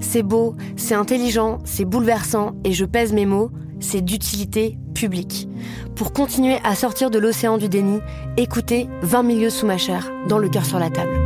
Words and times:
C'est 0.00 0.22
beau, 0.22 0.54
c'est 0.76 0.94
intelligent, 0.94 1.58
c'est 1.64 1.84
bouleversant, 1.84 2.52
et 2.64 2.72
je 2.72 2.84
pèse 2.84 3.12
mes 3.12 3.26
mots, 3.26 3.50
c'est 3.80 4.00
d'utilité 4.00 4.78
publique. 4.94 5.48
Pour 5.96 6.12
continuer 6.12 6.58
à 6.64 6.74
sortir 6.74 7.10
de 7.10 7.18
l'océan 7.18 7.58
du 7.58 7.68
déni, 7.68 8.00
écoutez 8.36 8.88
20 9.02 9.22
milieux 9.22 9.50
sous 9.50 9.66
ma 9.66 9.78
chair, 9.78 10.10
dans 10.28 10.38
le 10.38 10.48
cœur 10.48 10.64
sur 10.64 10.78
la 10.78 10.90
table. 10.90 11.18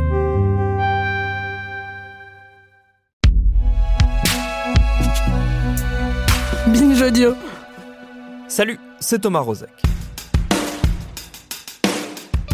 Binge 6.67 7.01
audio. 7.01 7.35
Salut, 8.47 8.79
c'est 8.99 9.21
Thomas 9.21 9.39
Rozek. 9.39 9.69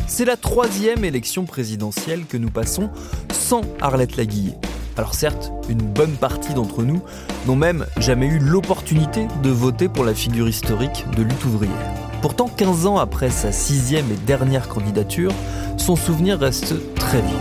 C'est 0.08 0.26
la 0.26 0.36
troisième 0.38 1.06
élection 1.06 1.46
présidentielle 1.46 2.26
que 2.26 2.38
nous 2.38 2.50
passons 2.50 2.90
sans 3.32 3.62
Arlette 3.80 4.18
Laguillet. 4.18 4.58
Alors 4.98 5.14
certes, 5.14 5.52
une 5.70 5.82
bonne 5.82 6.16
partie 6.16 6.54
d'entre 6.54 6.84
nous 6.84 7.02
n'ont 7.48 7.56
même 7.56 7.86
jamais 7.98 8.28
eu 8.28 8.40
l'opportunité 8.40 9.28
de 9.42 9.50
voter 9.50 9.88
pour 9.88 10.04
la 10.04 10.14
figure 10.14 10.50
historique 10.50 11.06
de 11.16 11.24
lutte 11.24 11.46
ouvrière. 11.46 11.72
Pourtant, 12.22 12.48
15 12.48 12.86
ans 12.86 12.98
après 12.98 13.30
sa 13.30 13.52
sixième 13.52 14.12
et 14.12 14.26
dernière 14.28 14.68
candidature, 14.68 15.32
son 15.78 15.96
souvenir 15.96 16.40
reste 16.40 16.76
très 16.96 17.22
vif. 17.22 17.36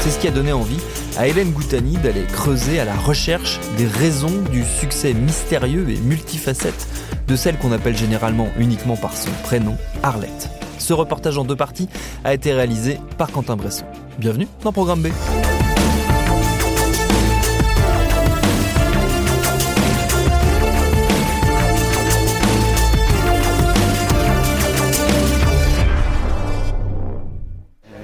C'est 0.00 0.10
ce 0.10 0.18
qui 0.18 0.28
a 0.28 0.30
donné 0.30 0.52
envie 0.52 0.78
à 1.16 1.26
Hélène 1.26 1.50
Goutani 1.50 1.96
d'aller 1.96 2.24
creuser 2.24 2.78
à 2.78 2.84
la 2.84 2.94
recherche 2.94 3.58
des 3.76 3.86
raisons 3.86 4.42
du 4.52 4.62
succès 4.62 5.14
mystérieux 5.14 5.88
et 5.88 5.96
multifacette 5.96 6.86
de 7.26 7.34
celle 7.34 7.58
qu'on 7.58 7.72
appelle 7.72 7.96
généralement 7.96 8.48
uniquement 8.58 8.96
par 8.96 9.16
son 9.16 9.30
prénom, 9.42 9.76
Arlette. 10.02 10.48
Ce 10.78 10.92
reportage 10.92 11.38
en 11.38 11.44
deux 11.44 11.56
parties 11.56 11.88
a 12.22 12.34
été 12.34 12.52
réalisé 12.52 13.00
par 13.18 13.32
Quentin 13.32 13.56
Bresson. 13.56 13.86
Bienvenue 14.18 14.48
dans 14.62 14.72
Programme 14.72 15.02
B. 15.02 15.08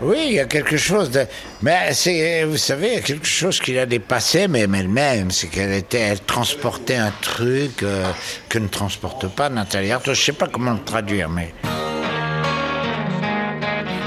Oui, 0.02 0.18
il 0.26 0.32
y 0.34 0.40
a 0.40 0.44
quelque 0.44 0.76
chose 0.76 1.10
de. 1.10 1.24
Mais 1.62 1.94
c'est, 1.94 2.44
vous 2.44 2.58
savez, 2.58 2.88
il 2.88 2.94
y 2.94 2.96
a 2.96 3.00
quelque 3.00 3.26
chose 3.26 3.58
qui 3.58 3.72
l'a 3.72 3.86
dépassé, 3.86 4.48
mais 4.48 4.60
elle-même, 4.60 5.30
c'est 5.30 5.46
qu'elle 5.46 5.72
était, 5.72 6.00
elle 6.00 6.20
transportait 6.20 6.96
un 6.96 7.12
truc 7.22 7.82
euh, 7.82 8.10
que 8.50 8.58
ne 8.58 8.68
transporte 8.68 9.28
pas 9.28 9.48
Nathalie 9.48 9.92
Arthaud. 9.92 10.12
Je 10.12 10.22
sais 10.22 10.32
pas 10.32 10.48
comment 10.48 10.72
le 10.72 10.84
traduire, 10.84 11.30
mais. 11.30 11.54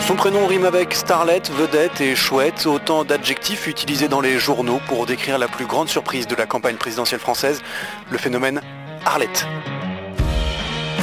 Son 0.07 0.15
prénom 0.15 0.45
rime 0.45 0.65
avec 0.65 0.93
starlet, 0.93 1.41
vedette 1.51 1.99
et 1.99 2.15
chouette, 2.15 2.67
autant 2.67 3.03
d'adjectifs 3.03 3.65
utilisés 3.65 4.07
dans 4.07 4.21
les 4.21 4.37
journaux 4.37 4.79
pour 4.87 5.07
décrire 5.07 5.39
la 5.39 5.47
plus 5.47 5.65
grande 5.65 5.89
surprise 5.89 6.27
de 6.27 6.35
la 6.35 6.45
campagne 6.45 6.75
présidentielle 6.75 7.19
française, 7.19 7.63
le 8.11 8.19
phénomène 8.19 8.61
Arlette. 9.03 9.47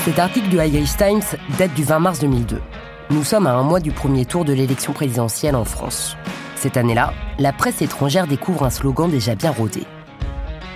Cet 0.04 0.20
article 0.20 0.48
du 0.50 0.56
Irish 0.56 0.96
Times 0.96 1.20
date 1.58 1.74
du 1.74 1.82
20 1.82 1.98
mars 1.98 2.20
2002. 2.20 2.62
Nous 3.10 3.24
sommes 3.24 3.48
à 3.48 3.54
un 3.54 3.64
mois 3.64 3.80
du 3.80 3.90
premier 3.90 4.24
tour 4.24 4.44
de 4.44 4.52
l'élection 4.52 4.92
présidentielle 4.92 5.56
en 5.56 5.64
France. 5.64 6.16
Cette 6.54 6.76
année-là, 6.76 7.12
la 7.40 7.52
presse 7.52 7.82
étrangère 7.82 8.28
découvre 8.28 8.64
un 8.64 8.70
slogan 8.70 9.10
déjà 9.10 9.34
bien 9.34 9.50
rodé. 9.50 9.82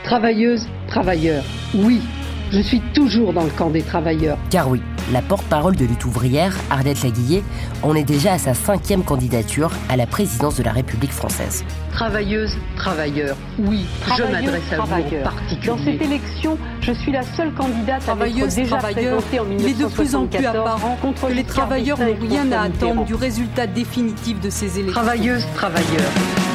Travailleuse, 0.03 0.67
travailleur, 0.89 1.45
oui, 1.75 2.03
je 2.51 2.61
suis 2.61 2.81
toujours 2.95 3.33
dans 3.33 3.45
le 3.45 3.51
camp 3.51 3.71
des 3.71 3.83
travailleurs. 3.83 4.39
Car 4.51 4.69
oui, 4.69 4.81
la 5.13 5.23
porte-parole 5.23 5.77
de 5.77 5.85
lutte 5.85 6.05
ouvrière, 6.05 6.55
Arlette 6.71 7.03
Laguillet, 7.03 7.43
en 7.83 7.95
est 7.95 8.05
déjà 8.05 8.35
à 8.35 8.39
sa 8.39 8.55
cinquième 8.55 9.03
candidature 9.03 9.71
à 9.89 9.97
la 9.97 10.07
présidence 10.07 10.57
de 10.57 10.63
la 10.63 10.73
République 10.73 11.13
française. 11.13 11.65
Travailleuse, 11.93 12.57
travailleur, 12.77 13.37
oui, 13.59 13.87
je 14.17 14.23
m'adresse 14.23 14.73
à 14.73 14.77
vous 14.77 14.83
en 14.83 15.23
particulier. 15.23 15.67
Dans 15.67 15.79
cette 15.79 16.03
élection, 16.03 16.59
je 16.81 16.93
suis 16.93 17.13
la 17.13 17.23
seule 17.23 17.53
candidate 17.53 18.03
à 18.03 18.05
Travailleuse, 18.05 18.59
être 18.59 18.65
déjà 18.65 18.77
travailleur, 18.77 19.17
présentée 19.17 19.41
en 19.41 19.47
il 19.51 19.67
est 19.67 19.75
de 19.75 19.87
plus 19.87 20.15
en 20.15 20.27
plus 20.27 20.39
1974 20.39 20.57
apparent 20.57 20.99
contre 21.01 21.29
que 21.29 21.33
les 21.33 21.45
travailleurs 21.45 21.99
n'ont 21.99 22.17
rien 22.21 22.53
à 22.53 22.63
attendre 22.63 23.05
du 23.05 23.15
résultat 23.15 23.67
définitif 23.67 24.41
de 24.41 24.51
ces 24.51 24.79
élections. 24.79 25.03
Travailleuse, 25.03 25.45
travailleur. 25.55 26.46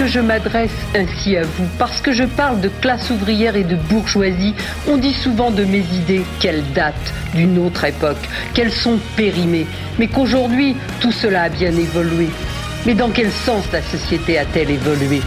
Que 0.00 0.06
je 0.06 0.18
m'adresse 0.18 0.70
ainsi 0.94 1.36
à 1.36 1.42
vous, 1.42 1.68
parce 1.78 2.00
que 2.00 2.10
je 2.10 2.24
parle 2.24 2.62
de 2.62 2.70
classe 2.80 3.10
ouvrière 3.10 3.54
et 3.54 3.64
de 3.64 3.76
bourgeoisie, 3.76 4.54
on 4.88 4.96
dit 4.96 5.12
souvent 5.12 5.50
de 5.50 5.62
mes 5.62 5.84
idées 5.94 6.24
qu'elles 6.40 6.64
datent 6.72 6.94
d'une 7.34 7.58
autre 7.58 7.84
époque, 7.84 8.16
qu'elles 8.54 8.72
sont 8.72 8.98
périmées, 9.14 9.66
mais 9.98 10.08
qu'aujourd'hui 10.08 10.74
tout 11.00 11.12
cela 11.12 11.42
a 11.42 11.48
bien 11.50 11.72
évolué. 11.72 12.30
Mais 12.86 12.94
dans 12.94 13.10
quel 13.10 13.30
sens 13.30 13.70
la 13.72 13.82
société 13.82 14.38
a-t-elle 14.38 14.70
évolué? 14.70 15.20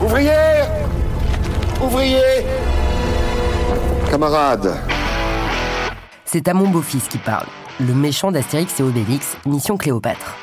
Ouvrière! 0.00 0.68
Ouvrier! 1.82 2.46
Camarades 4.08 4.76
C'est 6.24 6.46
à 6.46 6.54
mon 6.54 6.68
beau-fils 6.68 7.08
qui 7.08 7.18
parle, 7.18 7.48
le 7.80 7.94
méchant 7.94 8.30
d'Astérix 8.30 8.78
et 8.80 8.82
Obélix, 8.82 9.36
mission 9.46 9.76
Cléopâtre. 9.76 10.36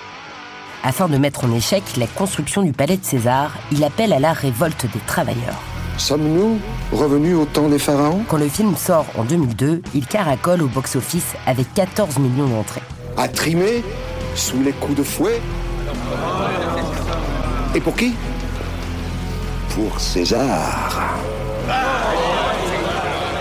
Afin 0.84 1.08
de 1.08 1.18
mettre 1.18 1.46
en 1.46 1.54
échec 1.54 1.84
la 1.98 2.08
construction 2.08 2.62
du 2.62 2.72
palais 2.72 2.98
de 2.98 3.04
César, 3.04 3.52
il 3.72 3.84
appelle 3.84 4.14
à 4.14 4.20
la 4.20 4.34
révolte 4.34 4.86
des 4.86 5.00
travailleurs. 5.08 5.62
Sommes-nous 5.98 6.60
revenus 6.94 7.36
au 7.36 7.46
temps 7.46 7.68
des 7.68 7.80
pharaons? 7.80 8.24
Quand 8.28 8.38
le 8.38 8.48
film 8.48 8.76
sort 8.78 9.06
en 9.18 9.26
2002, 9.26 9.82
il 9.94 10.08
caracole 10.08 10.62
au 10.62 10.68
box-office 10.68 11.34
avec 11.46 11.74
14 11.74 12.18
millions 12.20 12.48
d'entrées. 12.48 12.82
À 13.18 13.28
trimer 13.28 13.84
Sous 14.36 14.62
les 14.64 14.72
coups 14.72 14.98
de 14.98 15.04
fouet? 15.04 15.42
Et 17.76 17.82
pour 17.82 17.96
qui? 17.96 18.14
Pour 19.76 20.00
César. 20.00 21.18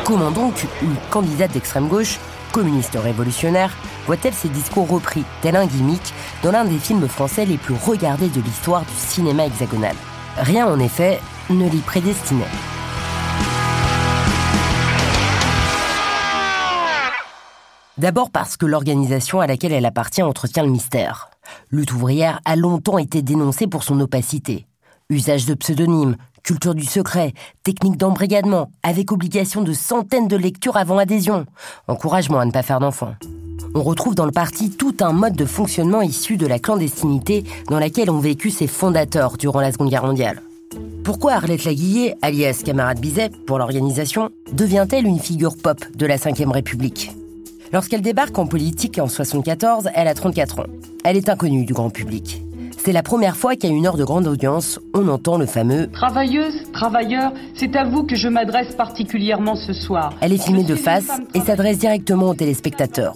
Comment 0.04 0.30
donc 0.32 0.66
une 0.82 0.96
candidate 1.10 1.52
d'extrême 1.52 1.86
gauche, 1.86 2.18
communiste 2.58 2.98
révolutionnaire, 3.00 3.70
voit-elle 4.06 4.34
ses 4.34 4.48
discours 4.48 4.88
repris, 4.88 5.22
tel 5.42 5.54
un 5.54 5.66
gimmick, 5.66 6.02
dans 6.42 6.50
l'un 6.50 6.64
des 6.64 6.80
films 6.80 7.06
français 7.06 7.44
les 7.44 7.56
plus 7.56 7.76
regardés 7.86 8.28
de 8.30 8.40
l'histoire 8.40 8.82
du 8.82 8.94
cinéma 8.96 9.46
hexagonal 9.46 9.94
Rien 10.38 10.66
en 10.66 10.80
effet 10.80 11.20
ne 11.50 11.68
l'y 11.68 11.78
prédestinait. 11.78 12.42
D'abord 17.96 18.30
parce 18.30 18.56
que 18.56 18.66
l'organisation 18.66 19.38
à 19.38 19.46
laquelle 19.46 19.72
elle 19.72 19.86
appartient 19.86 20.22
entretient 20.24 20.64
le 20.64 20.70
mystère. 20.70 21.30
Lutte 21.70 21.92
ouvrière 21.92 22.40
a 22.44 22.56
longtemps 22.56 22.98
été 22.98 23.22
dénoncée 23.22 23.68
pour 23.68 23.84
son 23.84 24.00
opacité. 24.00 24.66
Usage 25.10 25.46
de 25.46 25.54
pseudonymes, 25.54 26.16
culture 26.48 26.74
du 26.74 26.84
secret, 26.84 27.34
technique 27.62 27.98
d'embrigadement, 27.98 28.70
avec 28.82 29.12
obligation 29.12 29.60
de 29.60 29.74
centaines 29.74 30.28
de 30.28 30.36
lectures 30.36 30.78
avant 30.78 30.96
adhésion, 30.96 31.44
encouragement 31.88 32.38
à 32.40 32.46
ne 32.46 32.50
pas 32.50 32.62
faire 32.62 32.80
d'enfants. 32.80 33.12
On 33.74 33.82
retrouve 33.82 34.14
dans 34.14 34.24
le 34.24 34.32
parti 34.32 34.70
tout 34.70 34.94
un 35.00 35.12
mode 35.12 35.36
de 35.36 35.44
fonctionnement 35.44 36.00
issu 36.00 36.38
de 36.38 36.46
la 36.46 36.58
clandestinité 36.58 37.44
dans 37.68 37.78
laquelle 37.78 38.08
ont 38.08 38.18
vécu 38.18 38.50
ses 38.50 38.66
fondateurs 38.66 39.36
durant 39.36 39.60
la 39.60 39.72
Seconde 39.72 39.90
Guerre 39.90 40.06
mondiale. 40.06 40.40
Pourquoi 41.04 41.32
Arlette 41.32 41.64
Laguillet, 41.64 42.16
alias 42.22 42.62
camarade 42.64 42.98
Bizet 42.98 43.28
pour 43.46 43.58
l'organisation, 43.58 44.30
devient-elle 44.50 45.06
une 45.06 45.20
figure 45.20 45.54
pop 45.54 45.84
de 45.94 46.06
la 46.06 46.16
Ve 46.16 46.50
République? 46.50 47.10
Lorsqu'elle 47.74 48.00
débarque 48.00 48.38
en 48.38 48.46
politique 48.46 48.98
en 48.98 49.08
74, 49.08 49.90
elle 49.94 50.08
a 50.08 50.14
34 50.14 50.60
ans. 50.60 50.66
Elle 51.04 51.18
est 51.18 51.28
inconnue 51.28 51.66
du 51.66 51.74
grand 51.74 51.90
public. 51.90 52.42
C'est 52.88 52.94
la 52.94 53.02
première 53.02 53.36
fois 53.36 53.54
qu'à 53.54 53.68
une 53.68 53.86
heure 53.86 53.98
de 53.98 54.04
grande 54.04 54.26
audience, 54.26 54.80
on 54.94 55.08
entend 55.08 55.36
le 55.36 55.44
fameux 55.44 55.90
Travailleuse, 55.90 56.72
travailleur, 56.72 57.34
c'est 57.54 57.76
à 57.76 57.84
vous 57.84 58.04
que 58.04 58.16
je 58.16 58.28
m'adresse 58.28 58.74
particulièrement 58.76 59.56
ce 59.56 59.74
soir. 59.74 60.14
Elle 60.22 60.32
est 60.32 60.42
filmée 60.42 60.64
de 60.64 60.74
face 60.74 61.10
et 61.34 61.40
s'adresse 61.40 61.76
directement 61.76 62.30
aux 62.30 62.34
téléspectateurs. 62.34 63.14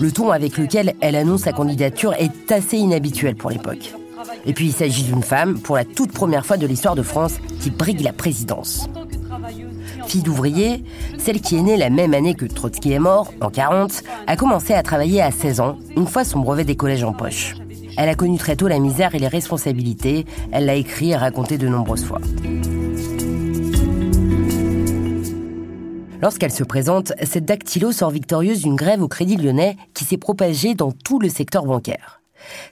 Le 0.00 0.10
ton 0.10 0.30
avec 0.30 0.56
lequel 0.56 0.94
elle 1.02 1.16
annonce 1.16 1.42
sa 1.42 1.52
candidature 1.52 2.14
est 2.14 2.50
assez 2.50 2.78
inhabituel 2.78 3.36
pour 3.36 3.50
l'époque. 3.50 3.92
Et 4.46 4.54
puis 4.54 4.68
il 4.68 4.72
s'agit 4.72 5.02
d'une 5.02 5.22
femme, 5.22 5.58
pour 5.58 5.76
la 5.76 5.84
toute 5.84 6.12
première 6.12 6.46
fois 6.46 6.56
de 6.56 6.66
l'histoire 6.66 6.94
de 6.94 7.02
France, 7.02 7.34
qui 7.60 7.68
brigue 7.68 8.00
la 8.00 8.14
présidence. 8.14 8.88
Fille 10.06 10.22
d'ouvrier, 10.22 10.82
celle 11.18 11.42
qui 11.42 11.58
est 11.58 11.62
née 11.62 11.76
la 11.76 11.90
même 11.90 12.14
année 12.14 12.34
que 12.34 12.46
Trotsky 12.46 12.92
est 12.92 12.98
mort, 12.98 13.34
en 13.42 13.50
40, 13.50 14.02
a 14.26 14.36
commencé 14.36 14.72
à 14.72 14.82
travailler 14.82 15.20
à 15.20 15.30
16 15.30 15.60
ans, 15.60 15.76
une 15.94 16.06
fois 16.06 16.24
son 16.24 16.40
brevet 16.40 16.64
des 16.64 16.76
collèges 16.76 17.04
en 17.04 17.12
poche. 17.12 17.54
Elle 17.96 18.08
a 18.08 18.14
connu 18.14 18.38
très 18.38 18.56
tôt 18.56 18.68
la 18.68 18.78
misère 18.78 19.14
et 19.14 19.18
les 19.18 19.28
responsabilités, 19.28 20.26
elle 20.52 20.66
l'a 20.66 20.74
écrit 20.74 21.10
et 21.10 21.16
raconté 21.16 21.58
de 21.58 21.68
nombreuses 21.68 22.04
fois. 22.04 22.20
Lorsqu'elle 26.20 26.52
se 26.52 26.64
présente, 26.64 27.12
cette 27.22 27.44
dactylo 27.44 27.92
sort 27.92 28.10
victorieuse 28.10 28.62
d'une 28.62 28.76
grève 28.76 29.02
au 29.02 29.08
Crédit 29.08 29.36
Lyonnais 29.36 29.76
qui 29.92 30.04
s'est 30.04 30.16
propagée 30.16 30.74
dans 30.74 30.90
tout 30.90 31.20
le 31.20 31.28
secteur 31.28 31.64
bancaire. 31.64 32.20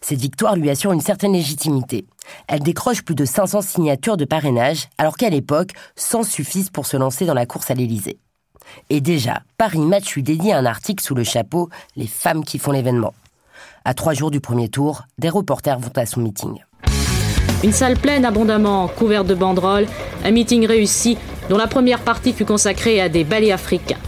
Cette 0.00 0.20
victoire 0.20 0.56
lui 0.56 0.70
assure 0.70 0.92
une 0.92 1.00
certaine 1.00 1.34
légitimité. 1.34 2.06
Elle 2.48 2.60
décroche 2.60 3.02
plus 3.02 3.14
de 3.14 3.24
500 3.24 3.62
signatures 3.62 4.16
de 4.16 4.24
parrainage, 4.24 4.88
alors 4.98 5.16
qu'à 5.16 5.30
l'époque, 5.30 5.72
100 5.96 6.24
suffisent 6.24 6.70
pour 6.70 6.86
se 6.86 6.96
lancer 6.96 7.26
dans 7.26 7.34
la 7.34 7.46
course 7.46 7.70
à 7.70 7.74
l'Élysée. 7.74 8.18
Et 8.90 9.00
déjà, 9.00 9.42
Paris 9.58 9.80
Match 9.80 10.14
lui 10.14 10.22
dédie 10.22 10.52
un 10.52 10.64
article 10.64 11.02
sous 11.02 11.14
le 11.14 11.24
chapeau 11.24 11.68
Les 11.96 12.06
femmes 12.06 12.44
qui 12.44 12.58
font 12.58 12.72
l'événement. 12.72 13.12
À 13.84 13.94
trois 13.94 14.14
jours 14.14 14.30
du 14.30 14.40
premier 14.40 14.68
tour, 14.68 15.02
des 15.18 15.28
reporters 15.28 15.78
vont 15.78 15.90
à 15.96 16.06
son 16.06 16.20
meeting. 16.20 16.62
Une 17.64 17.72
salle 17.72 17.96
pleine 17.96 18.24
abondamment 18.24 18.86
couverte 18.86 19.26
de 19.26 19.34
banderoles, 19.34 19.86
un 20.24 20.30
meeting 20.30 20.66
réussi 20.66 21.18
dont 21.48 21.56
la 21.56 21.66
première 21.66 21.98
partie 21.98 22.32
fut 22.32 22.44
consacrée 22.44 23.00
à 23.00 23.08
des 23.08 23.24
ballets 23.24 23.50
africains. 23.50 23.98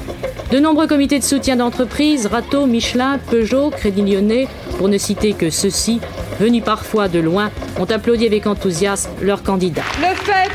De 0.52 0.60
nombreux 0.60 0.86
comités 0.86 1.18
de 1.18 1.24
soutien 1.24 1.56
d'entreprise, 1.56 2.26
Rato, 2.26 2.66
Michelin, 2.66 3.18
Peugeot, 3.18 3.70
Crédit 3.70 4.02
Lyonnais, 4.02 4.46
pour 4.78 4.88
ne 4.88 4.98
citer 4.98 5.32
que 5.32 5.50
ceux-ci, 5.50 6.00
venus 6.38 6.62
parfois 6.62 7.08
de 7.08 7.18
loin, 7.18 7.50
ont 7.80 7.84
applaudi 7.84 8.26
avec 8.26 8.46
enthousiasme 8.46 9.10
leur 9.22 9.42
candidat. 9.42 9.82
Le 9.98 10.14
fait 10.14 10.50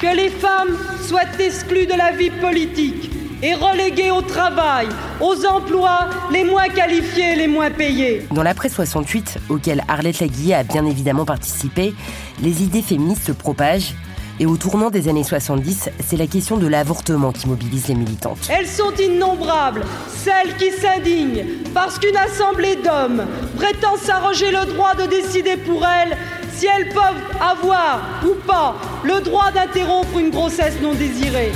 que 0.00 0.16
les 0.16 0.28
femmes 0.28 0.76
soient 1.02 1.20
exclues 1.40 1.86
de 1.86 1.94
la 1.94 2.12
vie 2.12 2.30
politique 2.30 3.10
et 3.42 3.54
reléguées 3.54 4.10
au 4.10 4.22
travail, 4.22 4.88
aux 5.20 5.44
emplois 5.46 6.08
les 6.32 6.44
moins 6.44 6.68
qualifiés 6.68 7.32
et 7.32 7.36
les 7.36 7.48
moins 7.48 7.70
payés. 7.70 8.26
Dans 8.30 8.42
l'après 8.42 8.68
68, 8.68 9.38
auquel 9.48 9.82
Arlette 9.88 10.20
Laguillet 10.20 10.54
a 10.54 10.62
bien 10.62 10.86
évidemment 10.86 11.24
participé, 11.24 11.94
les 12.40 12.62
idées 12.62 12.82
féministes 12.82 13.26
se 13.26 13.32
propagent 13.32 13.94
et 14.40 14.46
au 14.46 14.56
tournant 14.56 14.90
des 14.90 15.08
années 15.08 15.24
70, 15.24 15.90
c'est 16.04 16.16
la 16.16 16.26
question 16.26 16.56
de 16.56 16.66
l'avortement 16.66 17.32
qui 17.32 17.48
mobilise 17.48 17.88
les 17.88 17.94
militantes. 17.94 18.48
Elles 18.50 18.66
sont 18.66 18.92
innombrables, 18.98 19.84
celles 20.08 20.56
qui 20.56 20.70
s'indignent 20.70 21.44
parce 21.74 21.98
qu'une 21.98 22.16
assemblée 22.16 22.76
d'hommes 22.76 23.24
prétend 23.56 23.96
s'arroger 23.96 24.50
le 24.50 24.72
droit 24.72 24.94
de 24.94 25.06
décider 25.06 25.56
pour 25.56 25.84
elles 25.86 26.16
si 26.54 26.66
elles 26.66 26.88
peuvent 26.88 27.22
avoir 27.40 28.02
ou 28.24 28.34
pas 28.46 28.76
le 29.04 29.20
droit 29.20 29.50
d'interrompre 29.52 30.18
une 30.18 30.30
grossesse 30.30 30.80
non 30.82 30.94
désirée. 30.94 31.52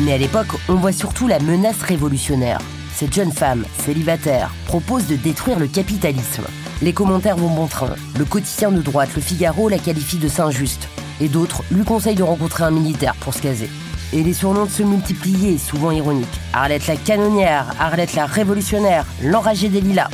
Mais 0.00 0.12
à 0.12 0.18
l'époque, 0.18 0.48
on 0.68 0.74
voit 0.74 0.92
surtout 0.92 1.28
la 1.28 1.38
menace 1.38 1.80
révolutionnaire. 1.82 2.58
Cette 2.96 3.14
jeune 3.14 3.30
femme, 3.30 3.64
célibataire, 3.78 4.52
propose 4.66 5.06
de 5.06 5.14
détruire 5.14 5.60
le 5.60 5.68
capitalisme. 5.68 6.42
Les 6.82 6.92
commentaires 6.92 7.36
vont 7.36 7.54
bon 7.54 7.68
train. 7.68 7.94
Le 8.18 8.24
quotidien 8.24 8.72
de 8.72 8.82
droite, 8.82 9.10
le 9.14 9.22
Figaro, 9.22 9.68
la 9.68 9.78
qualifie 9.78 10.18
de 10.18 10.26
Saint-Just. 10.26 10.88
Et 11.20 11.28
d'autres 11.28 11.62
lui 11.70 11.84
conseillent 11.84 12.16
de 12.16 12.24
rencontrer 12.24 12.64
un 12.64 12.72
militaire 12.72 13.14
pour 13.20 13.34
se 13.34 13.42
caser. 13.42 13.70
Et 14.12 14.24
les 14.24 14.32
surnoms 14.32 14.64
de 14.64 14.70
se 14.70 14.82
multiplier, 14.82 15.58
souvent 15.58 15.92
ironiques. 15.92 16.40
Arlette 16.52 16.88
la 16.88 16.96
canonnière, 16.96 17.66
Arlette 17.78 18.14
la 18.14 18.26
révolutionnaire, 18.26 19.06
l'enragée 19.22 19.68
des 19.68 19.80
lilas. 19.80 20.10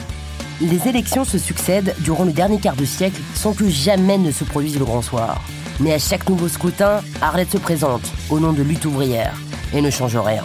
Les 0.60 0.88
élections 0.88 1.24
se 1.24 1.38
succèdent 1.38 1.94
durant 2.00 2.24
le 2.24 2.32
dernier 2.32 2.58
quart 2.58 2.76
de 2.76 2.84
siècle 2.84 3.20
sans 3.34 3.54
que 3.54 3.68
jamais 3.70 4.18
ne 4.18 4.30
se 4.30 4.44
produise 4.44 4.78
le 4.78 4.84
grand 4.84 5.00
soir. 5.00 5.40
Mais 5.80 5.94
à 5.94 5.98
chaque 5.98 6.28
nouveau 6.28 6.48
scrutin, 6.48 7.00
Arlette 7.22 7.52
se 7.52 7.58
présente 7.58 8.12
au 8.28 8.40
nom 8.40 8.52
de 8.52 8.62
lutte 8.62 8.84
ouvrière 8.84 9.34
et 9.74 9.80
ne 9.80 9.90
change 9.90 10.16
rien. 10.16 10.42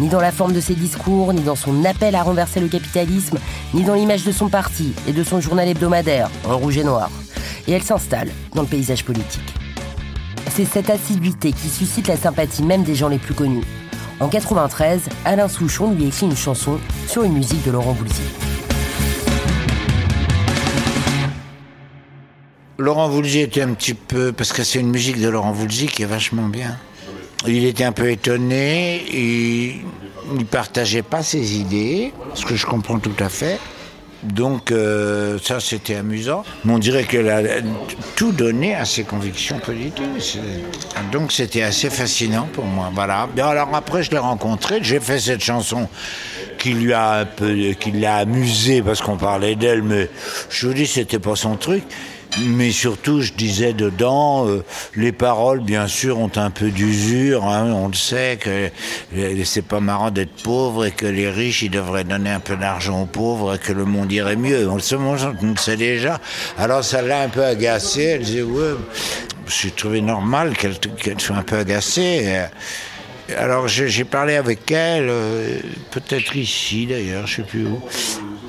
Ni 0.00 0.08
dans 0.08 0.20
la 0.20 0.32
forme 0.32 0.52
de 0.52 0.60
ses 0.60 0.74
discours, 0.74 1.32
ni 1.32 1.42
dans 1.42 1.54
son 1.54 1.84
appel 1.84 2.14
à 2.14 2.22
renverser 2.22 2.60
le 2.60 2.68
capitalisme, 2.68 3.38
ni 3.74 3.84
dans 3.84 3.94
l'image 3.94 4.24
de 4.24 4.32
son 4.32 4.48
parti 4.48 4.92
et 5.06 5.12
de 5.12 5.22
son 5.22 5.40
journal 5.40 5.68
hebdomadaire, 5.68 6.28
en 6.48 6.58
rouge 6.58 6.78
et 6.78 6.84
noir. 6.84 7.10
Et 7.68 7.72
elle 7.72 7.82
s'installe 7.82 8.30
dans 8.54 8.62
le 8.62 8.68
paysage 8.68 9.04
politique. 9.04 9.54
C'est 10.50 10.64
cette 10.64 10.90
assiduité 10.90 11.52
qui 11.52 11.68
suscite 11.68 12.08
la 12.08 12.16
sympathie 12.16 12.62
même 12.62 12.82
des 12.82 12.94
gens 12.94 13.08
les 13.08 13.18
plus 13.18 13.34
connus. 13.34 13.64
En 14.20 14.28
93, 14.28 15.02
Alain 15.24 15.48
Souchon 15.48 15.92
lui 15.92 16.06
écrit 16.06 16.26
une 16.26 16.36
chanson 16.36 16.78
sur 17.08 17.24
une 17.24 17.32
musique 17.32 17.64
de 17.64 17.72
Laurent 17.72 17.92
Voulzy. 17.92 18.22
Laurent 22.78 23.08
Voulzy 23.08 23.40
était 23.40 23.62
un 23.62 23.72
petit 23.74 23.94
peu, 23.94 24.32
parce 24.32 24.52
que 24.52 24.64
c'est 24.64 24.80
une 24.80 24.90
musique 24.90 25.20
de 25.20 25.28
Laurent 25.28 25.52
Voulzy 25.52 25.86
qui 25.86 26.02
est 26.02 26.06
vachement 26.06 26.48
bien. 26.48 26.76
Il 27.46 27.64
était 27.66 27.84
un 27.84 27.92
peu 27.92 28.10
étonné, 28.10 29.04
il 29.12 30.38
ne 30.38 30.44
partageait 30.44 31.02
pas 31.02 31.22
ses 31.22 31.56
idées, 31.56 32.12
ce 32.34 32.44
que 32.44 32.56
je 32.56 32.66
comprends 32.66 32.98
tout 32.98 33.16
à 33.18 33.28
fait. 33.28 33.58
Donc 34.24 34.72
euh, 34.72 35.38
ça 35.42 35.60
c'était 35.60 35.96
amusant. 35.96 36.44
Mais 36.64 36.72
on 36.72 36.78
dirait 36.78 37.04
qu'elle 37.04 37.28
a 37.28 37.42
tout 38.16 38.32
donné 38.32 38.74
à 38.74 38.86
ses 38.86 39.04
convictions 39.04 39.58
politiques. 39.58 40.38
Donc 41.12 41.30
c'était 41.30 41.62
assez 41.62 41.90
fascinant 41.90 42.48
pour 42.52 42.64
moi. 42.64 42.90
Voilà. 42.94 43.28
alors 43.36 43.74
après 43.74 44.02
je 44.02 44.10
l'ai 44.10 44.18
rencontré, 44.18 44.78
j'ai 44.82 45.00
fait 45.00 45.18
cette 45.18 45.42
chanson 45.42 45.88
qui 46.58 46.72
lui 46.72 46.94
a 46.94 47.12
un 47.20 47.24
peu, 47.26 47.54
qui 47.78 47.90
l'a 47.90 48.16
amusé 48.16 48.80
parce 48.80 49.02
qu'on 49.02 49.18
parlait 49.18 49.56
d'elle, 49.56 49.82
mais 49.82 50.08
je 50.48 50.68
vous 50.68 50.74
dis 50.74 50.86
c'était 50.86 51.18
pas 51.18 51.36
son 51.36 51.56
truc. 51.56 51.84
Mais 52.46 52.70
surtout, 52.72 53.20
je 53.20 53.32
disais 53.32 53.72
dedans, 53.72 54.48
euh, 54.48 54.64
les 54.96 55.12
paroles, 55.12 55.60
bien 55.60 55.86
sûr, 55.86 56.18
ont 56.18 56.30
un 56.36 56.50
peu 56.50 56.70
d'usure. 56.70 57.44
Hein, 57.44 57.72
on 57.72 57.88
le 57.88 57.94
sait 57.94 58.38
que 58.40 58.70
c'est 59.44 59.66
pas 59.66 59.80
marrant 59.80 60.10
d'être 60.10 60.42
pauvre 60.42 60.84
et 60.86 60.90
que 60.90 61.06
les 61.06 61.30
riches, 61.30 61.62
ils 61.62 61.70
devraient 61.70 62.04
donner 62.04 62.30
un 62.30 62.40
peu 62.40 62.56
d'argent 62.56 63.02
aux 63.02 63.06
pauvres 63.06 63.54
et 63.54 63.58
que 63.58 63.72
le 63.72 63.84
monde 63.84 64.10
irait 64.10 64.36
mieux. 64.36 64.68
On 64.68 64.74
le 64.74 64.80
sait, 64.80 64.96
on 64.96 65.14
le 65.14 65.56
sait 65.56 65.76
déjà. 65.76 66.20
Alors 66.58 66.84
ça 66.84 67.02
l'a 67.02 67.20
un 67.20 67.28
peu 67.28 67.44
agacée. 67.44 68.02
Elle 68.02 68.22
disait, 68.22 68.42
ouais, 68.42 68.74
j'ai 69.46 69.70
trouvé 69.70 70.00
normal 70.00 70.54
qu'elle 70.56 71.20
soit 71.20 71.36
un 71.36 71.42
peu 71.42 71.58
agacée. 71.58 72.46
Alors 73.36 73.68
j'ai 73.68 74.04
parlé 74.04 74.36
avec 74.36 74.70
elle, 74.70 75.08
euh, 75.08 75.58
peut-être 75.90 76.36
ici 76.36 76.86
d'ailleurs, 76.86 77.26
je 77.26 77.36
sais 77.36 77.42
plus 77.42 77.66
où. 77.66 77.80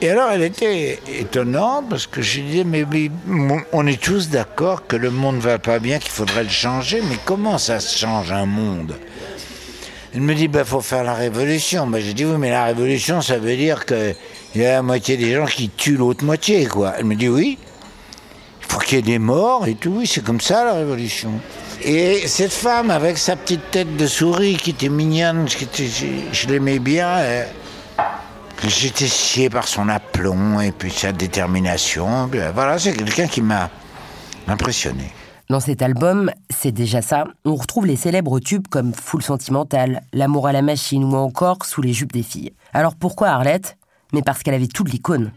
Et 0.01 0.09
alors 0.09 0.29
elle 0.31 0.43
était 0.43 0.99
étonnante 1.19 1.85
parce 1.89 2.05
que 2.05 2.21
je 2.21 2.41
disais 2.41 2.63
mais, 2.63 2.85
on 3.71 3.87
est 3.87 4.01
tous 4.01 4.29
d'accord 4.29 4.85
que 4.87 4.95
le 4.95 5.09
monde 5.09 5.39
va 5.39 5.57
pas 5.57 5.79
bien, 5.79 5.99
qu'il 5.99 6.11
faudrait 6.11 6.43
le 6.43 6.49
changer, 6.49 7.01
mais 7.09 7.17
comment 7.23 7.57
ça 7.57 7.79
se 7.79 7.97
change 7.97 8.31
un 8.31 8.45
monde? 8.45 8.95
Elle 10.13 10.21
me 10.21 10.33
dit 10.35 10.47
ben, 10.47 10.63
faut 10.63 10.81
faire 10.81 11.03
la 11.03 11.13
révolution. 11.13 11.87
Ben, 11.87 11.99
j'ai 11.99 12.13
dit 12.13 12.25
oui 12.25 12.35
mais 12.37 12.49
la 12.49 12.65
révolution 12.65 13.21
ça 13.21 13.37
veut 13.37 13.55
dire 13.55 13.85
qu'il 13.85 14.15
y 14.55 14.65
a 14.65 14.73
la 14.73 14.81
moitié 14.81 15.17
des 15.17 15.33
gens 15.33 15.45
qui 15.45 15.69
tuent 15.69 15.97
l'autre 15.97 16.25
moitié 16.25 16.65
quoi. 16.65 16.93
Elle 16.97 17.05
me 17.05 17.15
dit 17.15 17.29
oui, 17.29 17.57
il 18.61 18.71
faut 18.71 18.79
qu'il 18.79 18.97
y 18.97 18.99
ait 18.99 19.01
des 19.01 19.19
morts 19.19 19.65
et 19.67 19.75
tout, 19.75 19.91
oui 19.91 20.07
c'est 20.07 20.23
comme 20.23 20.41
ça 20.41 20.65
la 20.65 20.73
révolution. 20.73 21.31
Et 21.83 22.27
cette 22.27 22.53
femme, 22.53 22.89
avec 22.89 23.17
sa 23.17 23.35
petite 23.35 23.71
tête 23.71 23.95
de 23.95 24.07
souris 24.07 24.57
qui 24.57 24.71
était 24.71 24.89
mignonne, 24.89 25.47
je, 25.47 26.47
l'aimais 26.47 26.79
bien. 26.79 27.45
J'étais 28.63 29.07
scié 29.07 29.49
par 29.49 29.67
son 29.67 29.89
aplomb 29.89 30.59
et 30.59 30.71
puis 30.71 30.91
sa 30.91 31.11
détermination. 31.11 32.29
Voilà, 32.53 32.79
c'est 32.79 32.93
quelqu'un 32.93 33.27
qui 33.27 33.41
m'a 33.41 33.69
impressionné. 34.47 35.11
Dans 35.49 35.59
cet 35.59 35.83
album, 35.83 36.31
c'est 36.49 36.71
déjà 36.71 37.03
ça, 37.03 37.25
on 37.45 37.55
retrouve 37.55 37.85
les 37.85 37.95
célèbres 37.95 38.39
tubes 38.39 38.67
comme 38.67 38.93
Foule 38.93 39.21
sentimentale, 39.21 40.01
L'amour 40.11 40.47
à 40.47 40.51
la 40.51 40.63
machine 40.63 41.03
ou 41.03 41.15
encore 41.15 41.65
Sous 41.65 41.83
les 41.83 41.93
jupes 41.93 42.13
des 42.13 42.23
filles. 42.23 42.53
Alors 42.73 42.95
pourquoi 42.95 43.27
Arlette? 43.27 43.77
Mais 44.11 44.23
parce 44.23 44.41
qu'elle 44.41 44.55
avait 44.55 44.67
toute 44.67 44.91
l'icône 44.91 45.31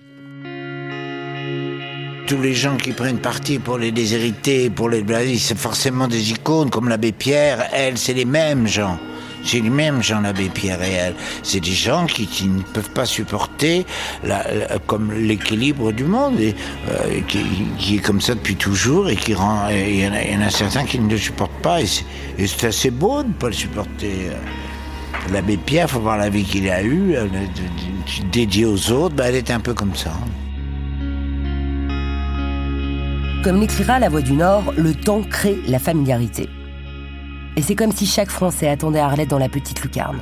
tous 2.28 2.42
les 2.42 2.52
gens 2.52 2.76
qui 2.76 2.92
prennent 2.92 3.20
parti 3.20 3.58
pour 3.58 3.78
les 3.78 3.90
déshérités, 3.90 4.68
pour 4.68 4.90
les... 4.90 5.02
C'est 5.38 5.56
forcément 5.56 6.08
des 6.08 6.32
icônes, 6.32 6.68
comme 6.68 6.90
l'abbé 6.90 7.10
Pierre, 7.10 7.70
elle, 7.72 7.96
c'est 7.96 8.12
les 8.12 8.26
mêmes 8.26 8.66
gens. 8.66 8.98
C'est 9.45 9.61
les 9.61 9.71
mêmes 9.71 10.02
gens, 10.02 10.21
l'abbé 10.21 10.49
Pierre 10.49 10.83
elle. 10.83 11.14
C'est 11.42 11.61
des 11.61 11.73
gens 11.73 12.07
qui, 12.07 12.28
ne 12.47 12.62
peuvent 12.62 12.90
pas 12.90 13.07
supporter 13.07 13.87
comme 14.87 15.12
l'équilibre 15.12 15.92
du 15.92 16.04
monde, 16.04 16.40
et, 16.40 16.54
euh, 16.88 17.21
qui, 17.78 17.97
est 17.97 17.99
comme 17.99 18.21
ça 18.21 18.35
depuis 18.35 18.57
toujours, 18.57 19.09
et 19.09 19.16
qui 19.16 19.35
rend... 19.35 19.68
Il 19.71 20.00
y, 20.00 20.07
en 20.07 20.42
a 20.42 20.50
certains 20.50 20.85
qui 20.85 20.99
ne 20.99 21.11
le 21.11 21.18
supportent 21.18 21.62
pas, 21.62 21.80
et 21.80 21.87
c'est 22.47 22.66
assez 22.66 22.90
beau 22.90 23.23
de 23.23 23.28
ne 23.28 23.33
pas 23.33 23.49
le 23.49 23.52
supporter. 23.52 24.30
L'abbé 25.33 25.57
Pierre, 25.57 25.90
faut 25.90 26.00
voir 26.00 26.16
la 26.16 26.30
vie 26.30 26.45
qu'il 26.45 26.68
a 26.71 26.83
eue, 26.83 27.14
euh, 27.14 27.26
dédiée 28.33 28.64
aux 28.64 28.90
autres, 28.90 29.14
bah, 29.14 29.25
elle 29.28 29.35
est 29.35 29.50
un 29.50 29.61
peu 29.61 29.75
comme 29.75 29.95
ça. 29.95 30.12
Comme 33.45 33.61
l'écrira 33.61 33.99
La 33.99 34.09
Voix 34.09 34.23
du 34.23 34.33
Nord, 34.33 34.73
le 34.76 34.95
temps 34.95 35.23
crée 35.23 35.59
la 35.66 35.78
familiarité. 35.78 36.49
Et 37.58 37.62
c'est 37.62 37.74
comme 37.74 37.90
si 37.90 38.06
chaque 38.06 38.30
Français 38.30 38.68
attendait 38.68 39.00
Arlette 39.00 39.30
dans 39.30 39.38
la 39.38 39.48
petite 39.48 39.82
lucarne. 39.82 40.20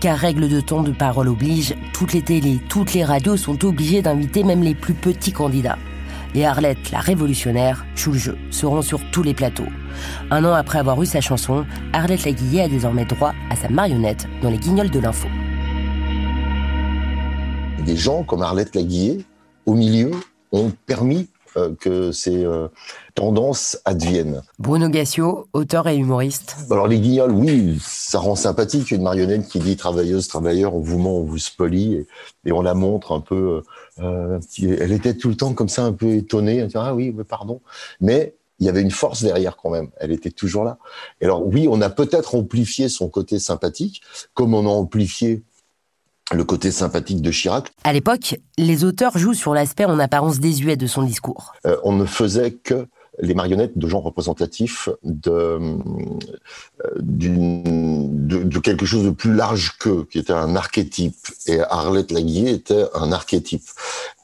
Car 0.00 0.18
règle 0.18 0.48
de 0.48 0.60
temps 0.60 0.82
de 0.82 0.90
parole 0.90 1.28
oblige, 1.28 1.72
toutes 1.92 2.12
les 2.12 2.22
télés, 2.22 2.58
toutes 2.68 2.94
les 2.94 3.04
radios 3.04 3.36
sont 3.36 3.64
obligées 3.64 4.02
d'inviter 4.02 4.42
même 4.42 4.64
les 4.64 4.74
plus 4.74 4.92
petits 4.92 5.30
candidats. 5.30 5.78
Et 6.34 6.44
Arlette, 6.44 6.90
la 6.90 6.98
révolutionnaire, 6.98 7.86
joue 7.94 8.10
le 8.10 8.18
jeu, 8.18 8.38
se 8.50 8.66
rend 8.66 8.82
sur 8.82 8.98
tous 9.12 9.22
les 9.22 9.34
plateaux. 9.34 9.68
Un 10.32 10.44
an 10.44 10.52
après 10.52 10.80
avoir 10.80 11.00
eu 11.00 11.06
sa 11.06 11.20
chanson, 11.20 11.64
Arlette 11.92 12.24
Laguillet 12.24 12.62
a 12.62 12.68
désormais 12.68 13.04
droit 13.04 13.34
à 13.50 13.54
sa 13.54 13.68
marionnette 13.68 14.26
dans 14.42 14.50
les 14.50 14.58
guignols 14.58 14.90
de 14.90 14.98
l'info. 14.98 15.28
Des 17.86 17.96
gens 17.96 18.24
comme 18.24 18.42
Arlette 18.42 18.74
Laguillet, 18.74 19.18
au 19.64 19.74
milieu, 19.74 20.10
ont 20.50 20.72
permis 20.86 21.28
que 21.80 22.12
ces 22.12 22.44
euh, 22.44 22.68
tendances 23.14 23.78
adviennent. 23.84 24.42
Bruno 24.58 24.88
Gassio, 24.88 25.48
auteur 25.52 25.88
et 25.88 25.96
humoriste. 25.96 26.56
Alors 26.70 26.88
les 26.88 27.00
guignols, 27.00 27.32
oui, 27.32 27.78
ça 27.80 28.18
rend 28.18 28.36
sympathique 28.36 28.90
une 28.90 29.02
marionnette 29.02 29.48
qui 29.48 29.58
dit 29.58 29.76
travailleuse, 29.76 30.28
travailleur, 30.28 30.74
on 30.74 30.80
vous 30.80 30.98
ment, 30.98 31.18
on 31.18 31.24
vous 31.24 31.38
spolie, 31.38 31.94
et, 31.94 32.06
et 32.46 32.52
on 32.52 32.62
la 32.62 32.74
montre 32.74 33.12
un 33.12 33.20
peu. 33.20 33.62
Euh, 34.00 34.40
elle 34.60 34.92
était 34.92 35.14
tout 35.14 35.28
le 35.28 35.36
temps 35.36 35.52
comme 35.52 35.68
ça, 35.68 35.84
un 35.84 35.92
peu 35.92 36.14
étonnée, 36.14 36.66
ah 36.74 36.94
oui, 36.94 37.14
pardon. 37.28 37.60
Mais 38.00 38.34
il 38.60 38.66
y 38.66 38.68
avait 38.68 38.82
une 38.82 38.90
force 38.90 39.22
derrière 39.22 39.56
quand 39.56 39.70
même. 39.70 39.90
Elle 39.98 40.12
était 40.12 40.30
toujours 40.30 40.64
là. 40.64 40.78
Et 41.20 41.24
alors 41.24 41.46
oui, 41.46 41.66
on 41.68 41.80
a 41.80 41.90
peut-être 41.90 42.34
amplifié 42.34 42.88
son 42.88 43.08
côté 43.08 43.38
sympathique, 43.38 44.02
comme 44.32 44.54
on 44.54 44.66
a 44.66 44.70
amplifié 44.70 45.42
le 46.32 46.44
côté 46.44 46.70
sympathique 46.70 47.20
de 47.20 47.30
Chirac. 47.30 47.72
À 47.84 47.92
l'époque, 47.92 48.36
les 48.56 48.84
auteurs 48.84 49.18
jouent 49.18 49.34
sur 49.34 49.54
l'aspect 49.54 49.84
en 49.84 49.98
apparence 49.98 50.40
désuet 50.40 50.76
de 50.76 50.86
son 50.86 51.02
discours. 51.02 51.52
Euh, 51.66 51.76
on 51.84 51.92
ne 51.92 52.06
faisait 52.06 52.52
que 52.52 52.86
les 53.20 53.34
marionnettes 53.34 53.78
de 53.78 53.88
gens 53.88 54.00
représentatifs 54.00 54.88
de, 55.04 55.30
euh, 55.30 55.76
de, 56.96 58.42
de, 58.42 58.58
quelque 58.58 58.86
chose 58.86 59.04
de 59.04 59.10
plus 59.10 59.34
large 59.34 59.76
qu'eux, 59.78 60.06
qui 60.10 60.18
était 60.18 60.32
un 60.32 60.56
archétype. 60.56 61.16
Et 61.46 61.60
Arlette 61.60 62.10
Laguier 62.10 62.50
était 62.50 62.86
un 62.94 63.12
archétype. 63.12 63.64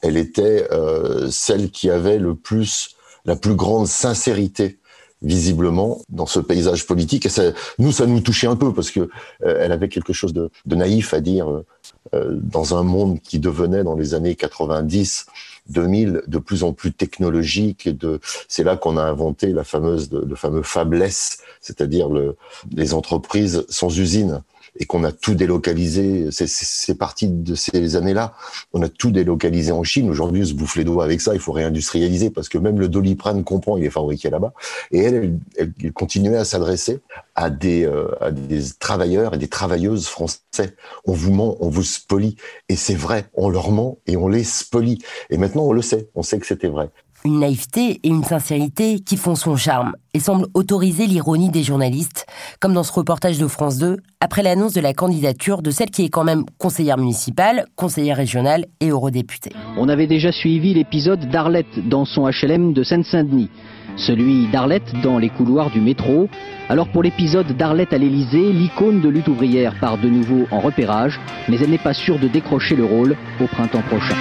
Elle 0.01 0.17
était 0.17 0.67
euh, 0.71 1.29
celle 1.31 1.71
qui 1.71 1.89
avait 1.89 2.17
le 2.17 2.35
plus, 2.35 2.95
la 3.23 3.35
plus 3.35 3.55
grande 3.55 3.87
sincérité 3.87 4.79
visiblement 5.21 6.01
dans 6.09 6.25
ce 6.25 6.39
paysage 6.39 6.85
politique. 6.85 7.25
Et 7.25 7.29
ça, 7.29 7.51
nous, 7.79 7.91
ça 7.91 8.05
nous 8.05 8.21
touchait 8.21 8.47
un 8.47 8.55
peu 8.55 8.73
parce 8.73 8.91
que 8.91 9.01
euh, 9.01 9.57
elle 9.59 9.71
avait 9.71 9.89
quelque 9.89 10.13
chose 10.13 10.33
de, 10.33 10.49
de 10.65 10.75
naïf 10.75 11.13
à 11.13 11.21
dire 11.21 11.49
euh, 11.49 11.65
euh 12.13 12.37
dans 12.41 12.75
un 12.75 12.83
monde 12.83 13.19
qui 13.21 13.39
devenait 13.39 13.83
dans 13.83 13.95
les 13.95 14.13
années 14.13 14.35
90 14.35 15.27
2000 15.69 16.23
de 16.27 16.37
plus 16.39 16.63
en 16.63 16.73
plus 16.73 16.91
technologique 16.91 17.85
et 17.85 17.93
de 17.93 18.19
c'est 18.47 18.63
là 18.63 18.75
qu'on 18.75 18.97
a 18.97 19.03
inventé 19.03 19.53
la 19.53 19.63
fameuse 19.63 20.09
le 20.11 20.35
fameux 20.35 20.63
fabless 20.63 21.37
c'est-à-dire 21.61 22.09
le, 22.09 22.35
les 22.71 22.93
entreprises 22.93 23.63
sans 23.69 23.97
usine 23.97 24.41
et 24.79 24.85
qu'on 24.85 25.03
a 25.03 25.11
tout 25.11 25.35
délocalisé. 25.35 26.29
C'est 26.31 26.97
parti 26.97 27.27
de 27.27 27.55
ces 27.55 27.95
années-là. 27.95 28.33
On 28.73 28.81
a 28.81 28.89
tout 28.89 29.11
délocalisé 29.11 29.71
en 29.71 29.83
Chine. 29.83 30.09
Aujourd'hui, 30.09 30.45
se 30.45 30.53
bouffe 30.53 30.75
les 30.75 30.83
doigts 30.83 31.03
avec 31.03 31.21
ça. 31.21 31.33
Il 31.33 31.39
faut 31.39 31.51
réindustrialiser 31.51 32.29
parce 32.29 32.49
que 32.49 32.57
même 32.57 32.79
le 32.79 32.87
doliprane 32.87 33.43
comprend, 33.43 33.77
il 33.77 33.85
est 33.85 33.89
fabriqué 33.89 34.29
là-bas. 34.29 34.53
Et 34.91 34.99
elle, 34.99 35.39
elle, 35.57 35.73
elle, 35.83 35.93
continuait 35.93 36.37
à 36.37 36.45
s'adresser 36.45 36.99
à 37.35 37.49
des, 37.49 37.85
euh, 37.85 38.07
à 38.19 38.31
des 38.31 38.61
travailleurs 38.79 39.33
et 39.33 39.37
des 39.37 39.47
travailleuses 39.47 40.07
français. 40.07 40.75
On 41.05 41.13
vous 41.13 41.33
ment, 41.33 41.57
on 41.59 41.69
vous 41.69 41.83
spolie. 41.83 42.35
Et 42.69 42.75
c'est 42.75 42.95
vrai, 42.95 43.25
on 43.33 43.49
leur 43.49 43.71
ment 43.71 43.97
et 44.07 44.17
on 44.17 44.27
les 44.27 44.43
spolie. 44.43 44.99
Et 45.29 45.37
maintenant, 45.37 45.63
on 45.63 45.73
le 45.73 45.81
sait. 45.81 46.09
On 46.15 46.23
sait 46.23 46.39
que 46.39 46.47
c'était 46.47 46.67
vrai 46.67 46.89
une 47.25 47.39
naïveté 47.39 47.99
et 48.03 48.07
une 48.07 48.23
sincérité 48.23 48.99
qui 48.99 49.17
font 49.17 49.35
son 49.35 49.55
charme 49.55 49.93
et 50.13 50.19
semblent 50.19 50.47
autoriser 50.53 51.07
l'ironie 51.07 51.49
des 51.49 51.63
journalistes, 51.63 52.25
comme 52.59 52.73
dans 52.73 52.83
ce 52.83 52.91
reportage 52.91 53.37
de 53.37 53.47
France 53.47 53.77
2, 53.77 53.97
après 54.19 54.43
l'annonce 54.43 54.73
de 54.73 54.81
la 54.81 54.93
candidature 54.93 55.61
de 55.61 55.71
celle 55.71 55.89
qui 55.89 56.03
est 56.03 56.09
quand 56.09 56.23
même 56.23 56.45
conseillère 56.57 56.97
municipale, 56.97 57.65
conseillère 57.75 58.17
régionale 58.17 58.65
et 58.79 58.89
eurodéputée. 58.89 59.51
On 59.77 59.89
avait 59.89 60.07
déjà 60.07 60.31
suivi 60.31 60.73
l'épisode 60.73 61.29
d'Arlette 61.29 61.87
dans 61.87 62.05
son 62.05 62.29
HLM 62.29 62.73
de 62.73 62.83
Seine-Saint-Denis, 62.83 63.49
celui 63.97 64.49
d'Arlette 64.51 64.93
dans 65.03 65.17
les 65.17 65.29
couloirs 65.29 65.71
du 65.71 65.81
métro. 65.81 66.27
Alors 66.69 66.89
pour 66.89 67.03
l'épisode 67.03 67.55
d'Arlette 67.57 67.93
à 67.93 67.97
l'Elysée, 67.97 68.51
l'icône 68.51 69.01
de 69.01 69.09
lutte 69.09 69.27
ouvrière 69.27 69.79
part 69.79 69.97
de 69.97 70.09
nouveau 70.09 70.45
en 70.51 70.59
repérage, 70.59 71.19
mais 71.49 71.57
elle 71.59 71.69
n'est 71.69 71.77
pas 71.77 71.93
sûre 71.93 72.19
de 72.19 72.27
décrocher 72.27 72.75
le 72.75 72.85
rôle 72.85 73.15
au 73.39 73.47
printemps 73.47 73.83
prochain. 73.83 74.15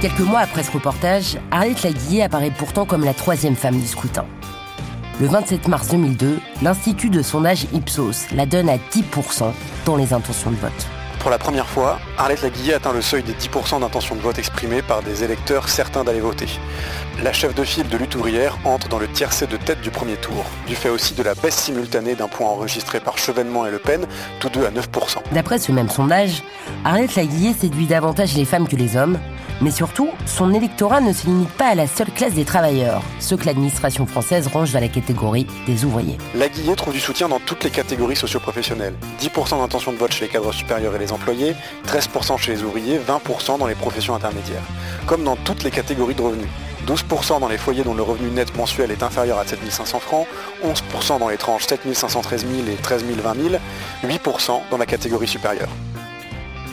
Quelques 0.00 0.20
mois 0.20 0.38
après 0.38 0.62
ce 0.62 0.70
reportage, 0.70 1.38
Arlette 1.50 1.82
Laguillet 1.82 2.22
apparaît 2.22 2.52
pourtant 2.56 2.86
comme 2.86 3.04
la 3.04 3.14
troisième 3.14 3.56
femme 3.56 3.80
du 3.80 3.86
scrutin. 3.88 4.24
Le 5.20 5.26
27 5.26 5.66
mars 5.66 5.88
2002, 5.88 6.38
l'Institut 6.62 7.10
de 7.10 7.20
sondage 7.20 7.66
Ipsos 7.72 8.28
la 8.32 8.46
donne 8.46 8.68
à 8.68 8.76
10% 8.76 9.50
dans 9.84 9.96
les 9.96 10.12
intentions 10.12 10.52
de 10.52 10.56
vote. 10.56 10.86
Pour 11.18 11.32
la 11.32 11.38
première 11.38 11.66
fois, 11.66 11.98
Arlette 12.16 12.42
Laguillet 12.42 12.74
atteint 12.74 12.92
le 12.92 13.02
seuil 13.02 13.24
des 13.24 13.32
10% 13.32 13.80
d'intentions 13.80 14.14
de 14.14 14.20
vote 14.20 14.38
exprimées 14.38 14.82
par 14.82 15.02
des 15.02 15.24
électeurs 15.24 15.68
certains 15.68 16.04
d'aller 16.04 16.20
voter. 16.20 16.46
La 17.24 17.32
chef 17.32 17.56
de 17.56 17.64
file 17.64 17.88
de 17.88 17.96
lutte 17.96 18.14
ouvrière 18.14 18.56
entre 18.64 18.88
dans 18.88 19.00
le 19.00 19.08
tiercé 19.08 19.48
de 19.48 19.56
tête 19.56 19.80
du 19.80 19.90
premier 19.90 20.14
tour, 20.14 20.44
du 20.68 20.76
fait 20.76 20.90
aussi 20.90 21.14
de 21.14 21.24
la 21.24 21.34
baisse 21.34 21.56
simultanée 21.56 22.14
d'un 22.14 22.28
point 22.28 22.46
enregistré 22.46 23.00
par 23.00 23.18
Chevènement 23.18 23.66
et 23.66 23.72
Le 23.72 23.78
Pen, 23.78 24.06
tous 24.38 24.48
deux 24.48 24.64
à 24.64 24.70
9%. 24.70 25.16
D'après 25.32 25.58
ce 25.58 25.72
même 25.72 25.88
sondage, 25.88 26.44
Arlette 26.84 27.16
Laguillet 27.16 27.52
séduit 27.52 27.86
davantage 27.86 28.36
les 28.36 28.44
femmes 28.44 28.68
que 28.68 28.76
les 28.76 28.96
hommes, 28.96 29.18
mais 29.60 29.70
surtout, 29.70 30.08
son 30.26 30.52
électorat 30.54 31.00
ne 31.00 31.12
se 31.12 31.26
limite 31.26 31.50
pas 31.50 31.68
à 31.68 31.74
la 31.74 31.86
seule 31.86 32.10
classe 32.10 32.34
des 32.34 32.44
travailleurs, 32.44 33.02
ceux 33.20 33.36
que 33.36 33.46
l'administration 33.46 34.06
française 34.06 34.46
range 34.46 34.72
dans 34.72 34.80
la 34.80 34.88
catégorie 34.88 35.46
des 35.66 35.84
ouvriers. 35.84 36.18
Laguillet 36.34 36.76
trouve 36.76 36.92
du 36.92 37.00
soutien 37.00 37.28
dans 37.28 37.40
toutes 37.40 37.64
les 37.64 37.70
catégories 37.70 38.16
socioprofessionnelles. 38.16 38.94
10% 39.20 39.58
d'intention 39.58 39.92
de 39.92 39.96
vote 39.96 40.12
chez 40.12 40.26
les 40.26 40.30
cadres 40.30 40.52
supérieurs 40.52 40.94
et 40.94 40.98
les 40.98 41.12
employés, 41.12 41.54
13% 41.86 42.38
chez 42.38 42.52
les 42.52 42.62
ouvriers, 42.62 42.98
20% 42.98 43.58
dans 43.58 43.66
les 43.66 43.74
professions 43.74 44.14
intermédiaires. 44.14 44.62
Comme 45.06 45.24
dans 45.24 45.36
toutes 45.36 45.64
les 45.64 45.70
catégories 45.70 46.14
de 46.14 46.22
revenus. 46.22 46.48
12% 46.86 47.40
dans 47.40 47.48
les 47.48 47.58
foyers 47.58 47.82
dont 47.82 47.94
le 47.94 48.02
revenu 48.02 48.30
net 48.30 48.56
mensuel 48.56 48.90
est 48.90 49.02
inférieur 49.02 49.38
à 49.38 49.46
7500 49.46 49.98
francs, 49.98 50.26
11% 50.64 51.18
dans 51.18 51.28
les 51.28 51.36
tranches 51.36 51.66
7513 51.66 52.46
000 52.46 52.68
et 52.68 52.76
13 52.76 53.04
020 53.04 53.34
000, 53.34 53.54
8% 54.04 54.60
dans 54.70 54.78
la 54.78 54.86
catégorie 54.86 55.28
supérieure. 55.28 55.68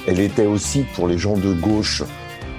Elle 0.08 0.20
était 0.20 0.46
aussi 0.46 0.86
pour 0.94 1.08
les 1.08 1.18
gens 1.18 1.36
de 1.36 1.52
gauche 1.52 2.04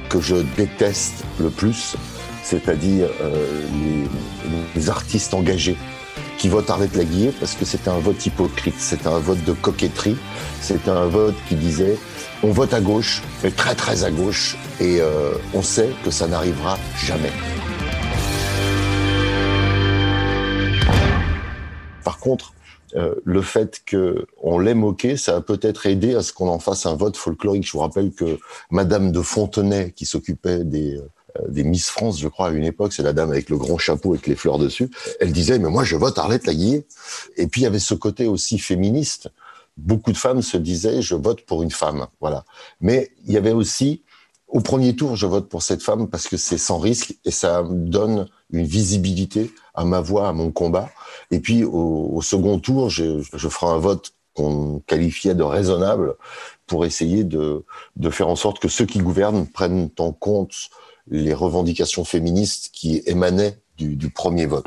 que 0.08 0.20
je 0.20 0.36
déteste 0.56 1.24
le 1.40 1.50
plus, 1.50 1.96
c'est-à-dire 2.42 3.08
euh, 3.20 3.66
les, 4.74 4.90
artistes 4.90 5.34
engagés 5.34 5.76
qui 6.38 6.48
votent 6.48 6.70
Arlette 6.70 6.94
Laguillet 6.94 7.32
parce 7.40 7.54
que 7.54 7.64
c'est 7.64 7.88
un 7.88 7.98
vote 7.98 8.24
hypocrite, 8.24 8.76
c'est 8.78 9.06
un 9.06 9.18
vote 9.18 9.42
de 9.44 9.52
coquetterie, 9.52 10.16
c'est 10.60 10.88
un 10.88 11.06
vote 11.06 11.34
qui 11.48 11.56
disait 11.56 11.98
on 12.42 12.52
vote 12.52 12.72
à 12.74 12.80
gauche, 12.80 13.22
mais 13.42 13.50
très 13.50 13.74
très 13.74 14.04
à 14.04 14.10
gauche, 14.10 14.56
et 14.80 15.00
euh, 15.00 15.32
on 15.54 15.62
sait 15.62 15.90
que 16.04 16.10
ça 16.10 16.28
n'arrivera 16.28 16.78
jamais. 17.04 17.32
Par 22.04 22.18
contre, 22.18 22.52
euh, 22.96 23.14
le 23.24 23.42
fait 23.42 23.82
qu'on 23.90 24.58
l'ait 24.58 24.74
moqué, 24.74 25.16
ça 25.16 25.36
a 25.36 25.40
peut-être 25.40 25.86
aidé 25.86 26.14
à 26.14 26.22
ce 26.22 26.32
qu'on 26.32 26.48
en 26.48 26.58
fasse 26.58 26.86
un 26.86 26.94
vote 26.94 27.16
folklorique. 27.16 27.66
Je 27.66 27.72
vous 27.72 27.80
rappelle 27.80 28.12
que 28.12 28.38
Madame 28.70 29.12
de 29.12 29.20
Fontenay, 29.20 29.92
qui 29.92 30.06
s'occupait 30.06 30.64
des, 30.64 30.96
euh, 30.96 31.48
des 31.48 31.64
Miss 31.64 31.88
France, 31.88 32.18
je 32.20 32.28
crois, 32.28 32.48
à 32.48 32.50
une 32.50 32.64
époque, 32.64 32.92
c'est 32.92 33.02
la 33.02 33.12
dame 33.12 33.30
avec 33.30 33.50
le 33.50 33.58
grand 33.58 33.76
chapeau 33.78 34.14
avec 34.14 34.26
les 34.26 34.34
fleurs 34.34 34.58
dessus, 34.58 34.90
elle 35.20 35.32
disait, 35.32 35.58
mais 35.58 35.68
moi 35.68 35.84
je 35.84 35.96
vote 35.96 36.18
Arlette 36.18 36.46
Laguillet. 36.46 36.86
Et 37.36 37.46
puis 37.46 37.62
il 37.62 37.64
y 37.64 37.66
avait 37.66 37.78
ce 37.78 37.94
côté 37.94 38.26
aussi 38.26 38.58
féministe. 38.58 39.28
Beaucoup 39.76 40.12
de 40.12 40.16
femmes 40.16 40.40
se 40.40 40.56
disaient, 40.56 41.02
je 41.02 41.14
vote 41.14 41.42
pour 41.42 41.62
une 41.62 41.70
femme. 41.70 42.06
Voilà. 42.20 42.44
Mais 42.80 43.10
il 43.26 43.34
y 43.34 43.36
avait 43.36 43.52
aussi, 43.52 44.02
au 44.48 44.60
premier 44.60 44.94
tour, 44.94 45.16
je 45.16 45.26
vote 45.26 45.48
pour 45.48 45.62
cette 45.62 45.82
femme 45.82 46.08
parce 46.08 46.28
que 46.28 46.36
c'est 46.36 46.58
sans 46.58 46.78
risque 46.78 47.16
et 47.24 47.30
ça 47.30 47.64
donne 47.68 48.28
une 48.50 48.64
visibilité 48.64 49.50
à 49.74 49.84
ma 49.84 50.00
voix, 50.00 50.28
à 50.28 50.32
mon 50.32 50.52
combat. 50.52 50.88
Et 51.30 51.40
puis 51.40 51.64
au, 51.64 52.20
second 52.22 52.58
tour, 52.58 52.88
je, 52.88 53.22
je 53.32 53.48
ferai 53.48 53.72
un 53.72 53.78
vote 53.78 54.12
qu'on 54.34 54.80
qualifiait 54.86 55.34
de 55.34 55.42
raisonnable 55.42 56.14
pour 56.66 56.84
essayer 56.84 57.24
de, 57.24 57.64
faire 58.10 58.28
en 58.28 58.36
sorte 58.36 58.58
que 58.58 58.68
ceux 58.68 58.86
qui 58.86 58.98
gouvernent 58.98 59.46
prennent 59.46 59.88
en 59.98 60.12
compte 60.12 60.54
les 61.08 61.34
revendications 61.34 62.04
féministes 62.04 62.70
qui 62.72 63.02
émanaient 63.06 63.58
du, 63.76 63.96
du 63.96 64.10
premier 64.10 64.46
vote. 64.46 64.66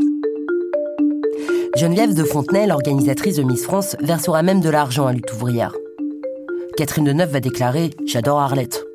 Geneviève 1.76 2.14
de 2.14 2.24
Fontenay, 2.24 2.68
l'organisatrice 2.68 3.38
de 3.38 3.44
Miss 3.44 3.64
France, 3.64 3.96
versera 4.02 4.44
même 4.44 4.60
de 4.60 4.70
l'argent 4.70 5.06
à 5.06 5.14
lutte 5.14 5.32
ouvrière. 5.34 5.74
Catherine 6.76 7.06
Deneuve 7.06 7.32
va 7.32 7.40
déclarer 7.40 7.92
J'adore 8.06 8.40
Arlette. 8.40 8.89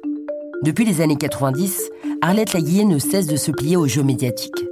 Depuis 0.64 0.86
les 0.86 1.02
années 1.02 1.16
90, 1.16 1.90
Arlette 2.22 2.54
Laguillet 2.54 2.86
ne 2.86 2.98
cesse 2.98 3.26
de 3.26 3.36
se 3.36 3.50
plier 3.50 3.76
au 3.76 3.86
jeu 3.86 4.02
médiatique. 4.02 4.64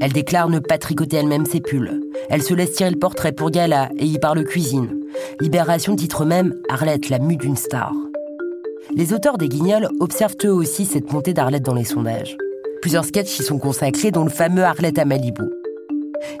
Elle 0.00 0.12
déclare 0.12 0.48
ne 0.48 0.60
pas 0.60 0.78
tricoter 0.78 1.16
elle-même 1.16 1.44
ses 1.44 1.60
pulls. 1.60 2.00
Elle 2.28 2.44
se 2.44 2.54
laisse 2.54 2.70
tirer 2.70 2.90
le 2.90 2.98
portrait 3.00 3.32
pour 3.32 3.50
gala 3.50 3.90
et 3.98 4.06
y 4.06 4.16
parle 4.20 4.44
cuisine. 4.44 4.96
Libération 5.40 5.96
titre 5.96 6.24
même 6.24 6.54
Arlette, 6.68 7.08
la 7.08 7.18
mue 7.18 7.36
d'une 7.36 7.56
star. 7.56 7.92
Les 8.94 9.12
auteurs 9.12 9.38
des 9.38 9.48
Guignols 9.48 9.88
observent 9.98 10.36
eux 10.44 10.52
aussi 10.52 10.84
cette 10.84 11.12
montée 11.12 11.34
d'Arlette 11.34 11.64
dans 11.64 11.74
les 11.74 11.82
sondages. 11.82 12.36
Plusieurs 12.80 13.04
sketchs 13.04 13.40
y 13.40 13.42
sont 13.42 13.58
consacrés, 13.58 14.12
dont 14.12 14.22
le 14.22 14.30
fameux 14.30 14.62
Arlette 14.62 15.00
à 15.00 15.04
Malibu. 15.04 15.42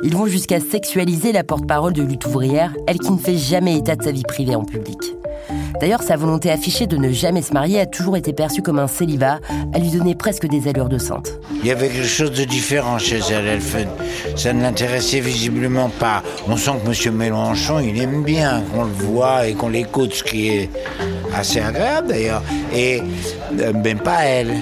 Ils 0.04 0.16
vont 0.16 0.26
jusqu'à 0.26 0.60
sexualiser 0.60 1.32
la 1.32 1.42
porte-parole 1.42 1.94
de 1.94 2.04
lutte 2.04 2.26
ouvrière, 2.26 2.72
elle 2.86 3.00
qui 3.00 3.10
ne 3.10 3.18
fait 3.18 3.36
jamais 3.36 3.76
état 3.76 3.96
de 3.96 4.04
sa 4.04 4.12
vie 4.12 4.22
privée 4.22 4.54
en 4.54 4.64
public. 4.64 5.16
D'ailleurs, 5.80 6.02
sa 6.02 6.16
volonté 6.16 6.50
affichée 6.50 6.86
de 6.86 6.96
ne 6.96 7.12
jamais 7.12 7.42
se 7.42 7.52
marier 7.52 7.80
a 7.80 7.86
toujours 7.86 8.16
été 8.16 8.32
perçue 8.32 8.62
comme 8.62 8.78
un 8.78 8.86
célibat, 8.86 9.40
à 9.72 9.78
lui 9.78 9.90
donner 9.90 10.14
presque 10.14 10.46
des 10.46 10.68
allures 10.68 10.88
de 10.88 10.98
sainte. 10.98 11.38
Il 11.62 11.66
y 11.66 11.70
avait 11.70 11.88
quelque 11.88 12.06
chose 12.06 12.32
de 12.32 12.44
différent 12.44 12.98
chez 12.98 13.20
elle, 13.30 13.46
elle 13.46 13.60
ça 14.36 14.52
ne 14.52 14.62
l'intéressait 14.62 15.20
visiblement 15.20 15.88
pas. 15.88 16.22
On 16.48 16.56
sent 16.56 16.72
que 16.84 17.08
M. 17.08 17.14
Mélenchon, 17.16 17.78
il 17.78 18.00
aime 18.00 18.22
bien 18.22 18.62
qu'on 18.72 18.84
le 18.84 18.92
voit 18.92 19.46
et 19.46 19.54
qu'on 19.54 19.68
l'écoute, 19.68 20.14
ce 20.14 20.24
qui 20.24 20.48
est 20.48 20.70
assez 21.34 21.60
agréable 21.60 22.08
d'ailleurs. 22.08 22.42
Et 22.74 23.02
euh, 23.60 23.72
même 23.72 24.00
pas 24.00 24.24
elle. 24.24 24.54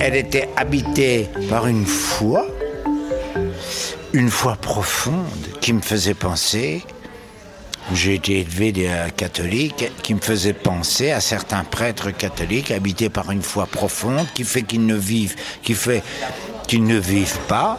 elle 0.00 0.16
était 0.16 0.48
habitée 0.56 1.28
par 1.48 1.66
une 1.66 1.86
foi, 1.86 2.46
une 4.12 4.30
foi 4.30 4.56
profonde 4.60 5.14
qui 5.60 5.72
me 5.72 5.80
faisait 5.80 6.14
penser 6.14 6.82
j'ai 7.92 8.14
été 8.14 8.40
élevé 8.40 8.72
des 8.72 8.90
catholiques 9.16 9.90
qui 10.02 10.14
me 10.14 10.20
faisait 10.20 10.52
penser 10.52 11.12
à 11.12 11.20
certains 11.20 11.62
prêtres 11.62 12.10
catholiques 12.10 12.70
habités 12.70 13.08
par 13.08 13.30
une 13.30 13.42
foi 13.42 13.66
profonde 13.66 14.26
qui 14.34 14.44
fait 14.44 14.62
qu'ils 14.62 14.86
ne 14.86 14.96
vivent, 14.96 15.36
qui 15.62 15.74
fait 15.74 16.02
qu'ils 16.66 16.84
ne 16.84 16.98
vivent 16.98 17.38
pas, 17.46 17.78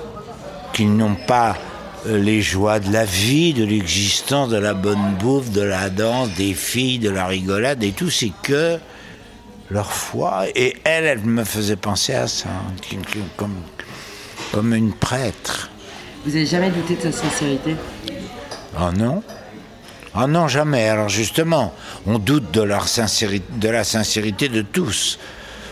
qu'ils 0.73 0.95
n'ont 0.95 1.15
pas 1.15 1.57
euh, 2.05 2.19
les 2.19 2.41
joies 2.41 2.79
de 2.79 2.91
la 2.91 3.03
vie, 3.03 3.53
de 3.53 3.65
l'existence, 3.65 4.49
de 4.49 4.57
la 4.57 4.73
bonne 4.73 5.15
bouffe, 5.19 5.51
de 5.51 5.61
la 5.61 5.89
danse, 5.89 6.29
des 6.37 6.53
filles, 6.53 6.99
de 6.99 7.09
la 7.09 7.25
rigolade 7.25 7.83
et 7.83 7.91
tout, 7.91 8.09
c'est 8.09 8.31
que 8.43 8.77
leur 9.69 9.91
foi. 9.91 10.45
Et 10.55 10.75
elle, 10.85 11.05
elle 11.05 11.19
me 11.19 11.43
faisait 11.43 11.75
penser 11.75 12.13
à 12.13 12.27
ça, 12.27 12.49
comme, 13.35 13.55
comme 14.53 14.73
une 14.73 14.93
prêtre. 14.93 15.69
Vous 16.25 16.35
avez 16.35 16.45
jamais 16.45 16.69
douté 16.69 16.95
de 16.95 17.01
sa 17.01 17.11
sincérité? 17.11 17.75
Oh 18.79 18.91
non 18.95 19.23
ah 20.19 20.25
non, 20.25 20.47
jamais. 20.47 20.89
Alors 20.89 21.09
justement, 21.09 21.75
on 22.07 22.17
doute 22.17 22.49
de, 22.49 22.61
la 22.61 22.79
sincérité 23.83 24.49
de 24.49 24.63
tous. 24.63 25.19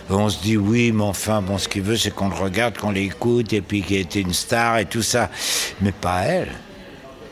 On 0.08 0.30
se 0.30 0.40
dit 0.40 0.56
oui, 0.56 0.92
mais 0.92 1.04
enfin, 1.04 1.42
bon, 1.42 1.58
ce 1.58 1.68
qu'il 1.68 1.82
veut, 1.82 1.98
c'est 1.98 2.14
qu'on 2.14 2.30
le 2.30 2.36
regarde, 2.36 2.78
qu'on 2.78 2.92
l'écoute, 2.92 3.54
et 3.54 3.62
puis 3.62 3.82
qu'il 3.82 3.98
était 3.98 4.22
une 4.22 4.36
star 4.36 4.78
et 4.78 4.86
tout 4.86 5.02
ça. 5.02 5.32
Mais 5.82 5.92
pas 5.92 6.22
elle. 6.26 6.52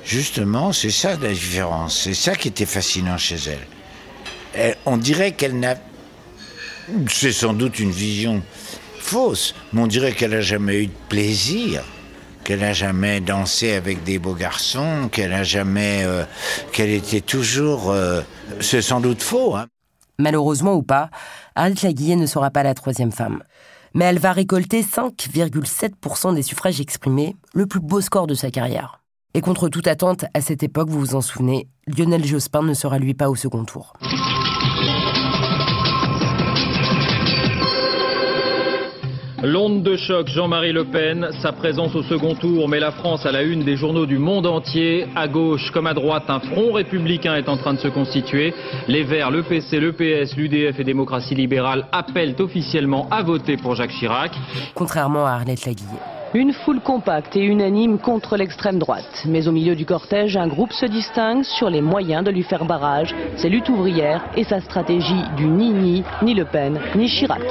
Justement, 0.04 0.74
c'est 0.74 0.90
ça 0.90 1.16
la 1.16 1.30
différence. 1.30 2.02
C'est 2.02 2.16
ça 2.16 2.36
qui 2.36 2.48
était 2.48 2.66
fascinant 2.66 3.20
chez 3.20 3.38
elle. 4.56 4.76
on 4.88 4.98
dirait 4.98 5.34
qu'elle 5.34 5.60
n'a. 5.60 5.76
C'est 7.08 7.32
sans 7.32 7.54
doute 7.54 7.78
une 7.78 7.92
vision 7.92 8.42
fausse, 9.00 9.54
mais 9.72 9.82
on 9.82 9.88
dirait 9.88 10.14
qu'elle 10.14 10.32
n'a 10.32 10.42
jamais 10.42 10.82
eu 10.82 10.88
de 10.88 10.94
plaisir 11.10 11.84
qu'elle 12.44 12.60
n'a 12.60 12.74
jamais 12.74 13.22
dansé 13.22 13.74
avec 13.74 14.04
des 14.04 14.20
beaux 14.20 14.34
garçons, 14.34 15.10
qu'elle 15.12 15.32
n'a 15.32 15.44
jamais, 15.44 16.04
euh, 16.04 16.24
qu'elle 16.72 16.90
était 16.90 17.22
toujours, 17.22 17.92
euh, 17.92 18.22
c'est 18.60 18.82
sans 18.82 19.00
doute 19.00 19.22
faux. 19.22 19.56
Hein. 19.56 19.68
Malheureusement 20.20 20.74
ou 20.74 20.84
pas, 20.84 21.10
Arlette 21.56 21.82
Laguillet 21.82 22.16
ne 22.16 22.26
sera 22.26 22.52
pas 22.52 22.64
la 22.64 22.74
troisième 22.74 23.12
femme. 23.12 23.44
Mais 23.94 24.06
elle 24.06 24.20
va 24.20 24.32
récolter 24.32 24.82
5,7% 24.82 26.34
des 26.34 26.42
suffrages 26.42 26.82
exprimés, 26.82 27.36
le 27.54 27.68
plus 27.68 27.80
beau 27.80 28.02
score 28.02 28.28
de 28.28 28.34
sa 28.34 28.50
carrière. 28.52 29.00
Et 29.36 29.42
contre 29.42 29.70
toute 29.70 29.88
attente, 29.88 30.26
à 30.34 30.42
cette 30.42 30.64
époque, 30.64 30.90
vous 30.90 31.00
vous 31.00 31.16
en 31.16 31.22
souvenez, 31.22 31.68
Lionel 31.88 32.26
Jospin 32.26 32.62
ne 32.62 32.74
sera 32.74 33.00
lui 33.00 33.14
pas 33.14 33.30
au 33.30 33.36
second 33.36 33.66
tour. 33.66 33.94
L'onde 39.46 39.84
de 39.84 39.98
choc, 39.98 40.30
Jean-Marie 40.30 40.72
Le 40.72 40.86
Pen, 40.86 41.28
sa 41.42 41.52
présence 41.52 41.94
au 41.96 42.04
second 42.04 42.34
tour 42.34 42.70
met 42.70 42.80
la 42.80 42.92
France 42.92 43.26
à 43.26 43.32
la 43.34 43.44
une 43.44 43.66
des 43.66 43.76
journaux 43.76 44.06
du 44.06 44.18
monde 44.18 44.46
entier. 44.46 45.06
À 45.18 45.28
gauche 45.28 45.70
comme 45.72 45.86
à 45.86 45.94
droite, 45.94 46.30
un 46.30 46.40
front 46.40 46.72
républicain 46.72 47.36
est 47.36 47.50
en 47.50 47.58
train 47.58 47.74
de 47.74 47.80
se 47.80 47.90
constituer. 47.90 48.54
Les 48.88 49.04
Verts, 49.04 49.32
le 49.32 49.44
PC, 49.44 49.82
le 49.82 49.92
PS, 49.92 50.38
l'UDF 50.38 50.80
et 50.80 50.86
Démocratie 50.86 51.36
libérale 51.36 51.88
appellent 51.92 52.38
officiellement 52.40 53.10
à 53.12 53.22
voter 53.22 53.58
pour 53.58 53.76
Jacques 53.76 53.92
Chirac. 53.92 54.32
Contrairement 54.76 55.26
à 55.26 55.32
Arlette 55.32 55.66
Laguillet. 55.66 56.00
Une 56.34 56.54
foule 56.54 56.80
compacte 56.80 57.36
et 57.36 57.44
unanime 57.44 58.00
contre 58.00 58.38
l'extrême 58.38 58.80
droite. 58.80 59.24
Mais 59.26 59.50
au 59.50 59.52
milieu 59.52 59.76
du 59.76 59.86
cortège, 59.86 60.38
un 60.38 60.48
groupe 60.48 60.72
se 60.72 60.86
distingue 60.86 61.44
sur 61.44 61.70
les 61.70 61.82
moyens 61.82 62.24
de 62.24 62.32
lui 62.32 62.44
faire 62.44 62.64
barrage. 62.64 63.14
C'est 63.36 63.50
lutte 63.50 63.68
ouvrière 63.68 64.24
et 64.38 64.46
sa 64.46 64.62
stratégie 64.62 65.22
du 65.36 65.48
ni 65.48 65.72
ni, 65.72 66.04
ni 66.22 66.34
Le 66.34 66.46
Pen, 66.46 66.80
ni 66.96 67.10
Chirac. 67.10 67.42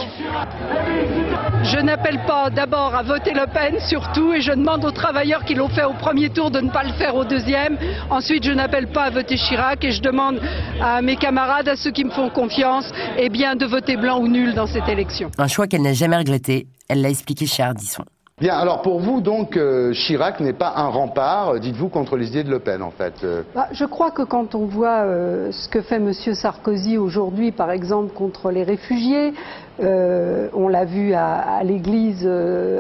Je 1.65 1.79
n'appelle 1.79 2.19
pas 2.27 2.51
d'abord 2.51 2.95
à 2.95 3.03
voter 3.03 3.33
Le 3.33 3.47
Pen 3.47 3.79
surtout 3.87 4.33
et 4.33 4.41
je 4.41 4.51
demande 4.51 4.85
aux 4.85 4.91
travailleurs 4.91 5.45
qui 5.45 5.55
l'ont 5.55 5.69
fait 5.69 5.85
au 5.85 5.93
premier 5.93 6.29
tour 6.29 6.51
de 6.51 6.61
ne 6.61 6.71
pas 6.71 6.83
le 6.83 6.93
faire 6.95 7.15
au 7.15 7.25
deuxième. 7.25 7.79
Ensuite, 8.11 8.43
je 8.43 8.51
n'appelle 8.51 8.89
pas 8.89 9.05
à 9.05 9.11
voter 9.11 9.37
Chirac 9.37 9.85
et 9.85 9.93
je 9.93 10.03
demande 10.03 10.41
à 10.81 11.01
mes 11.03 11.17
camarades, 11.17 11.69
à 11.69 11.77
ceux 11.77 11.93
qui 11.93 12.05
me 12.05 12.11
font 12.11 12.31
confiance, 12.31 12.91
eh 13.17 13.29
bien, 13.29 13.55
de 13.55 13.65
voter 13.65 13.97
blanc 13.97 14.19
ou 14.19 14.27
nul 14.27 14.55
dans 14.55 14.67
cette 14.67 14.89
élection. 14.89 15.31
Un 15.39 15.47
choix 15.47 15.69
qu'elle 15.69 15.83
n'a 15.83 15.93
jamais 15.93 16.17
regretté. 16.17 16.67
Elle 16.89 17.01
l'a 17.01 17.11
expliqué 17.11 17.47
chez 17.47 17.63
Ardisson. 17.63 18.05
Bien, 18.43 18.57
alors 18.57 18.83
pour 18.83 18.99
vous, 18.99 19.21
donc, 19.21 19.57
euh, 19.57 19.93
Chirac 19.93 20.41
n'est 20.41 20.53
pas 20.53 20.73
un 20.75 20.89
rempart, 20.89 21.51
euh, 21.51 21.59
dites-vous, 21.61 21.89
contre 21.89 22.17
les 22.17 22.31
idées 22.31 22.43
de 22.43 22.51
Le 22.51 22.59
Pen, 22.59 22.83
en 22.83 22.91
fait 22.91 23.15
euh. 23.23 23.43
bah, 23.55 23.69
Je 23.71 23.85
crois 23.85 24.11
que 24.11 24.23
quand 24.23 24.57
on 24.57 24.67
voit 24.67 25.05
ce 25.53 25.69
que 25.69 25.81
fait 25.81 25.97
M. 25.97 26.13
Sarkozy 26.13 26.99
aujourd'hui, 26.99 27.53
par 27.53 27.71
exemple, 27.71 28.13
contre 28.13 28.51
les 28.51 28.65
réfugiés, 28.65 29.33
on 29.81 30.69
l'a 30.69 30.85
vu 30.85 31.15
à, 31.15 31.63
l'église 31.65 32.29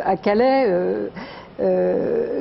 à 0.04 0.16
Calais, 0.16 0.68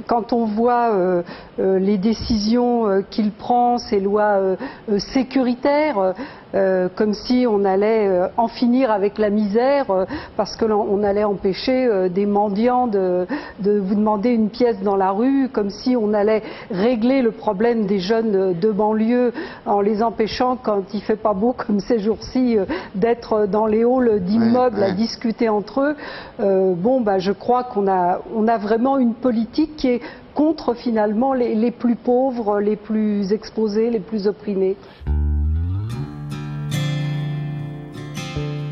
quand 0.07 0.33
on 0.33 0.45
voit 0.45 1.23
les 1.57 1.97
décisions 1.97 3.03
qu'il 3.09 3.31
prend, 3.31 3.77
ces 3.77 3.99
lois 3.99 4.55
sécuritaires, 4.97 6.13
euh, 6.53 6.89
comme 6.95 7.13
si 7.13 7.45
on 7.49 7.63
allait 7.63 8.07
euh, 8.07 8.27
en 8.35 8.47
finir 8.47 8.91
avec 8.91 9.17
la 9.17 9.29
misère 9.29 9.89
euh, 9.89 10.05
parce 10.35 10.57
que 10.57 10.65
l'on 10.65 11.01
allait 11.03 11.23
empêcher 11.23 12.09
des 12.09 12.25
mendiants 12.25 12.87
de, 12.87 13.25
de, 13.59 13.79
vous 13.79 13.95
demander 13.95 14.29
une 14.29 14.49
pièce 14.49 14.81
dans 14.81 14.95
la 14.95 15.11
rue, 15.11 15.49
comme 15.49 15.69
si 15.69 15.95
on 15.95 16.13
allait 16.13 16.43
régler 16.69 17.21
le 17.21 17.31
problème 17.31 17.85
des 17.85 17.99
jeunes 17.99 18.53
de 18.53 18.71
banlieue 18.71 19.33
en 19.65 19.81
les 19.81 20.03
empêchant, 20.03 20.57
quand 20.61 20.93
il 20.93 21.01
fait 21.01 21.15
pas 21.15 21.33
beau 21.33 21.53
comme 21.53 21.79
ces 21.79 21.99
jours-ci, 21.99 22.57
d'être 22.95 23.47
dans 23.47 23.65
les 23.65 23.83
halls 23.83 24.19
d'immeubles 24.21 24.83
à 24.83 24.91
discuter 24.91 25.49
entre 25.49 25.81
eux. 25.81 26.75
bon, 26.75 27.01
bah, 27.01 27.19
je 27.19 27.31
crois 27.31 27.63
qu'on 27.63 27.87
a, 27.87 28.19
on 28.35 28.47
a 28.47 28.57
vraiment 28.57 28.97
une 28.97 29.13
politique 29.13 29.75
qui 29.75 29.87
est 29.89 30.01
contre 30.33 30.73
finalement 30.73 31.33
les, 31.33 31.55
les 31.55 31.71
plus 31.71 31.95
pauvres, 31.95 32.59
les 32.59 32.75
plus 32.75 33.31
exposés, 33.31 33.89
les 33.89 33.99
plus 33.99 34.27
opprimés. 34.27 34.75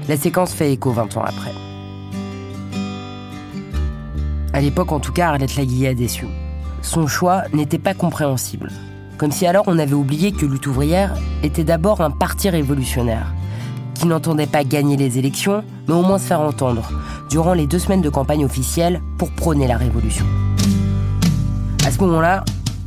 La 0.10 0.18
séquence 0.18 0.54
fait 0.54 0.74
écho 0.74 0.90
20 0.90 1.18
ans 1.18 1.24
après. 1.24 1.52
À 4.54 4.60
l'époque, 4.60 4.92
en 4.92 5.00
tout 5.00 5.12
cas, 5.12 5.28
Arlette 5.28 5.56
Laguillet 5.56 5.90
a 5.90 5.94
déçu. 5.94 6.26
Son 6.82 7.06
choix 7.06 7.44
n'était 7.54 7.78
pas 7.78 7.94
compréhensible. 7.94 8.72
Comme 9.20 9.32
si 9.32 9.46
alors 9.46 9.66
on 9.68 9.78
avait 9.78 9.94
oublié 9.94 10.32
que 10.32 10.48
Lutte 10.48 10.66
ouvrière 10.66 11.16
était 11.44 11.64
d'abord 11.64 12.02
un 12.02 12.10
parti 12.10 12.50
révolutionnaire, 12.50 13.36
qui 13.94 14.08
n'entendait 14.08 14.48
pas 14.48 14.64
gagner 14.64 14.98
les 14.98 15.20
élections, 15.20 15.64
mais 15.88 15.94
au 15.94 16.02
moins 16.02 16.18
se 16.18 16.26
faire 16.26 16.42
entendre, 16.42 16.90
durant 17.30 17.54
les 17.54 17.68
deux 17.68 17.78
semaines 17.78 18.02
de 18.02 18.10
campagne 18.10 18.44
officielle, 18.44 19.04
pour 19.20 19.30
prôner 19.30 19.68
la 19.68 19.78
révolution. 19.78 20.26
À 21.86 21.92
ce 21.92 22.00
moment-là, 22.00 22.46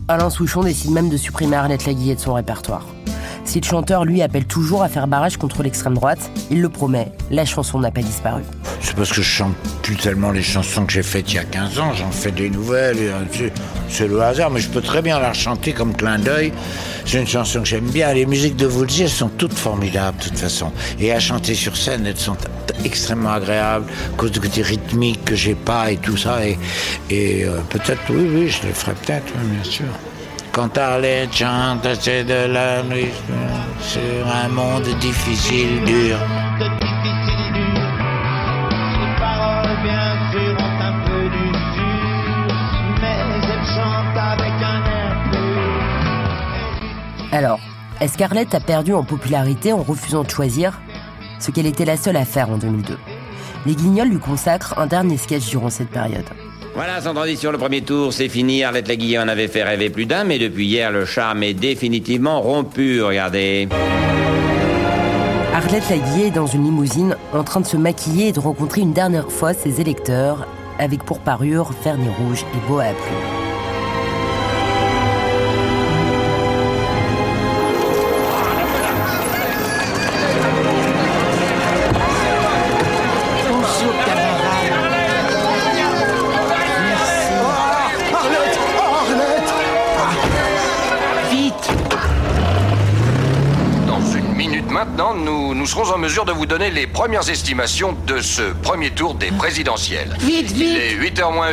Alain 0.08 0.28
Souchon 0.28 0.64
décide 0.64 0.90
même 0.90 1.08
de 1.08 1.16
supprimer 1.16 1.54
Arlette 1.54 1.86
Laguillet 1.86 2.16
de 2.16 2.20
son 2.20 2.34
répertoire. 2.34 2.84
Si 3.52 3.60
le 3.60 3.66
chanteur, 3.66 4.06
lui, 4.06 4.22
appelle 4.22 4.46
toujours 4.46 4.82
à 4.82 4.88
faire 4.88 5.06
barrage 5.06 5.36
contre 5.36 5.62
l'extrême 5.62 5.92
droite, 5.92 6.30
il 6.50 6.62
le 6.62 6.70
promet, 6.70 7.12
la 7.30 7.44
chanson 7.44 7.78
n'a 7.78 7.90
pas 7.90 8.00
disparu. 8.00 8.40
C'est 8.80 8.96
parce 8.96 9.10
que 9.10 9.16
je 9.16 9.20
chante 9.20 9.54
plus 9.82 9.94
tellement 9.94 10.30
les 10.30 10.42
chansons 10.42 10.86
que 10.86 10.92
j'ai 10.94 11.02
faites 11.02 11.30
il 11.34 11.36
y 11.36 11.38
a 11.38 11.44
15 11.44 11.78
ans, 11.78 11.92
j'en 11.92 12.10
fais 12.10 12.30
des 12.30 12.48
nouvelles, 12.48 12.96
c'est 13.90 14.08
le 14.08 14.22
hasard, 14.22 14.50
mais 14.50 14.60
je 14.60 14.70
peux 14.70 14.80
très 14.80 15.02
bien 15.02 15.20
la 15.20 15.34
chanter 15.34 15.74
comme 15.74 15.94
clin 15.94 16.18
d'œil. 16.18 16.50
C'est 17.04 17.20
une 17.20 17.26
chanson 17.26 17.60
que 17.60 17.66
j'aime 17.66 17.90
bien. 17.90 18.14
Les 18.14 18.24
musiques 18.24 18.56
de 18.56 18.66
Woolsey, 18.66 19.02
elles 19.02 19.10
sont 19.10 19.28
toutes 19.28 19.52
formidables 19.52 20.16
de 20.16 20.24
toute 20.30 20.38
façon. 20.38 20.72
Et 20.98 21.12
à 21.12 21.20
chanter 21.20 21.54
sur 21.54 21.76
scène, 21.76 22.06
elles 22.06 22.16
sont 22.16 22.38
extrêmement 22.86 23.32
agréables, 23.32 23.84
à 24.14 24.16
cause 24.16 24.32
du 24.32 24.40
côté 24.40 24.62
rythmique 24.62 25.26
que 25.26 25.34
j'ai 25.34 25.56
pas 25.56 25.90
et 25.90 25.98
tout 25.98 26.16
ça. 26.16 26.38
Et, 26.46 26.56
euh, 27.44 27.60
peut-être, 27.68 28.00
oui, 28.08 28.30
oui, 28.34 28.48
je 28.48 28.66
le 28.66 28.72
ferai 28.72 28.94
peut-être, 28.94 29.30
bien 29.34 29.62
sûr. 29.70 29.84
Quand 30.52 30.76
Arlette 30.76 31.34
chante, 31.34 31.88
c'est 31.98 32.24
de 32.24 32.52
la 32.52 32.82
nuit 32.82 33.10
sur 33.80 34.28
un 34.28 34.48
monde 34.48 34.86
difficile, 35.00 35.82
dur. 35.84 36.18
Alors, 47.32 47.58
Est-ce 48.02 48.22
a 48.54 48.60
perdu 48.60 48.92
en 48.92 49.04
popularité 49.04 49.72
en 49.72 49.82
refusant 49.82 50.22
de 50.22 50.28
choisir 50.28 50.82
ce 51.40 51.50
qu'elle 51.50 51.66
était 51.66 51.86
la 51.86 51.96
seule 51.96 52.16
à 52.16 52.26
faire 52.26 52.50
en 52.50 52.58
2002 52.58 52.98
Les 53.64 53.74
Guignols 53.74 54.10
lui 54.10 54.18
consacrent 54.18 54.78
un 54.78 54.86
dernier 54.86 55.16
sketch 55.16 55.48
durant 55.48 55.70
cette 55.70 55.90
période. 55.90 56.26
Voilà, 56.74 57.02
sans 57.02 57.12
transition, 57.12 57.52
le 57.52 57.58
premier 57.58 57.82
tour, 57.82 58.12
c'est 58.12 58.30
fini. 58.30 58.64
Arlette 58.64 58.88
Laguillet 58.88 59.18
en 59.18 59.28
avait 59.28 59.48
fait 59.48 59.62
rêver 59.62 59.90
plus 59.90 60.06
d'un, 60.06 60.24
mais 60.24 60.38
depuis 60.38 60.66
hier, 60.66 60.90
le 60.90 61.04
charme 61.04 61.42
est 61.42 61.54
définitivement 61.54 62.40
rompu, 62.40 63.02
regardez. 63.02 63.68
Arlette 65.54 65.90
Laguillet 65.90 66.28
est 66.28 66.30
dans 66.30 66.46
une 66.46 66.64
limousine, 66.64 67.16
en 67.34 67.44
train 67.44 67.60
de 67.60 67.66
se 67.66 67.76
maquiller 67.76 68.28
et 68.28 68.32
de 68.32 68.40
rencontrer 68.40 68.80
une 68.80 68.94
dernière 68.94 69.30
fois 69.30 69.52
ses 69.52 69.82
électeurs, 69.82 70.46
avec 70.78 71.04
pour 71.04 71.20
parure 71.20 71.72
vernis 71.84 72.08
rouge 72.08 72.44
et 72.54 72.68
boa 72.68 72.84
à. 72.84 73.41
Nous, 95.22 95.54
nous 95.54 95.66
serons 95.66 95.90
en 95.90 95.98
mesure 95.98 96.24
de 96.24 96.32
vous 96.32 96.46
donner 96.46 96.70
les 96.70 96.86
premières 96.86 97.28
estimations 97.28 97.96
de 98.06 98.20
ce 98.20 98.42
premier 98.62 98.90
tour 98.90 99.14
des 99.14 99.30
présidentielles. 99.30 100.16
Vite, 100.20 100.50
vite 100.50 100.56
Il 100.56 100.76
est 100.76 100.94
8h 100.96 101.32
moins 101.32 101.48
1, 101.48 101.50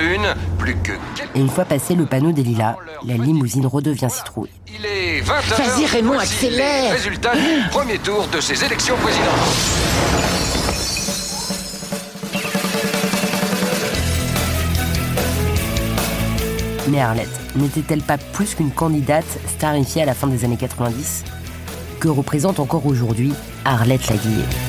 plus 0.58 0.76
que 0.76 0.94
Et 1.36 1.40
une 1.40 1.50
fois 1.50 1.66
passé 1.66 1.96
le 1.96 2.06
panneau 2.06 2.32
des 2.32 2.44
lilas, 2.44 2.76
la 3.06 3.16
limousine 3.16 3.66
redevient 3.66 4.10
citrouille. 4.10 4.50
Il 4.68 4.86
est 4.86 5.22
20h. 5.22 5.58
Vas-y, 5.58 5.86
Raymond, 5.86 6.14
Voici 6.14 6.46
accélère 6.48 6.84
les 6.84 6.92
Résultats 6.92 7.36
du 7.36 7.70
premier 7.72 7.98
tour 8.00 8.28
de 8.28 8.42
ces 8.42 8.64
élections 8.64 8.96
présidentielles. 8.98 9.30
Mais 16.90 17.02
Arlette 17.02 17.30
n'était-elle 17.56 18.02
pas 18.02 18.18
plus 18.18 18.56
qu'une 18.56 18.72
candidate 18.72 19.26
starifiée 19.48 20.02
à 20.02 20.06
la 20.06 20.14
fin 20.16 20.28
des 20.28 20.44
années 20.44 20.58
90 20.58 21.24
Que 22.00 22.08
représente 22.08 22.62
encore 22.62 22.86
aujourd'hui 22.86 23.34
Arlette 23.66 24.08
Laguillet 24.08 24.69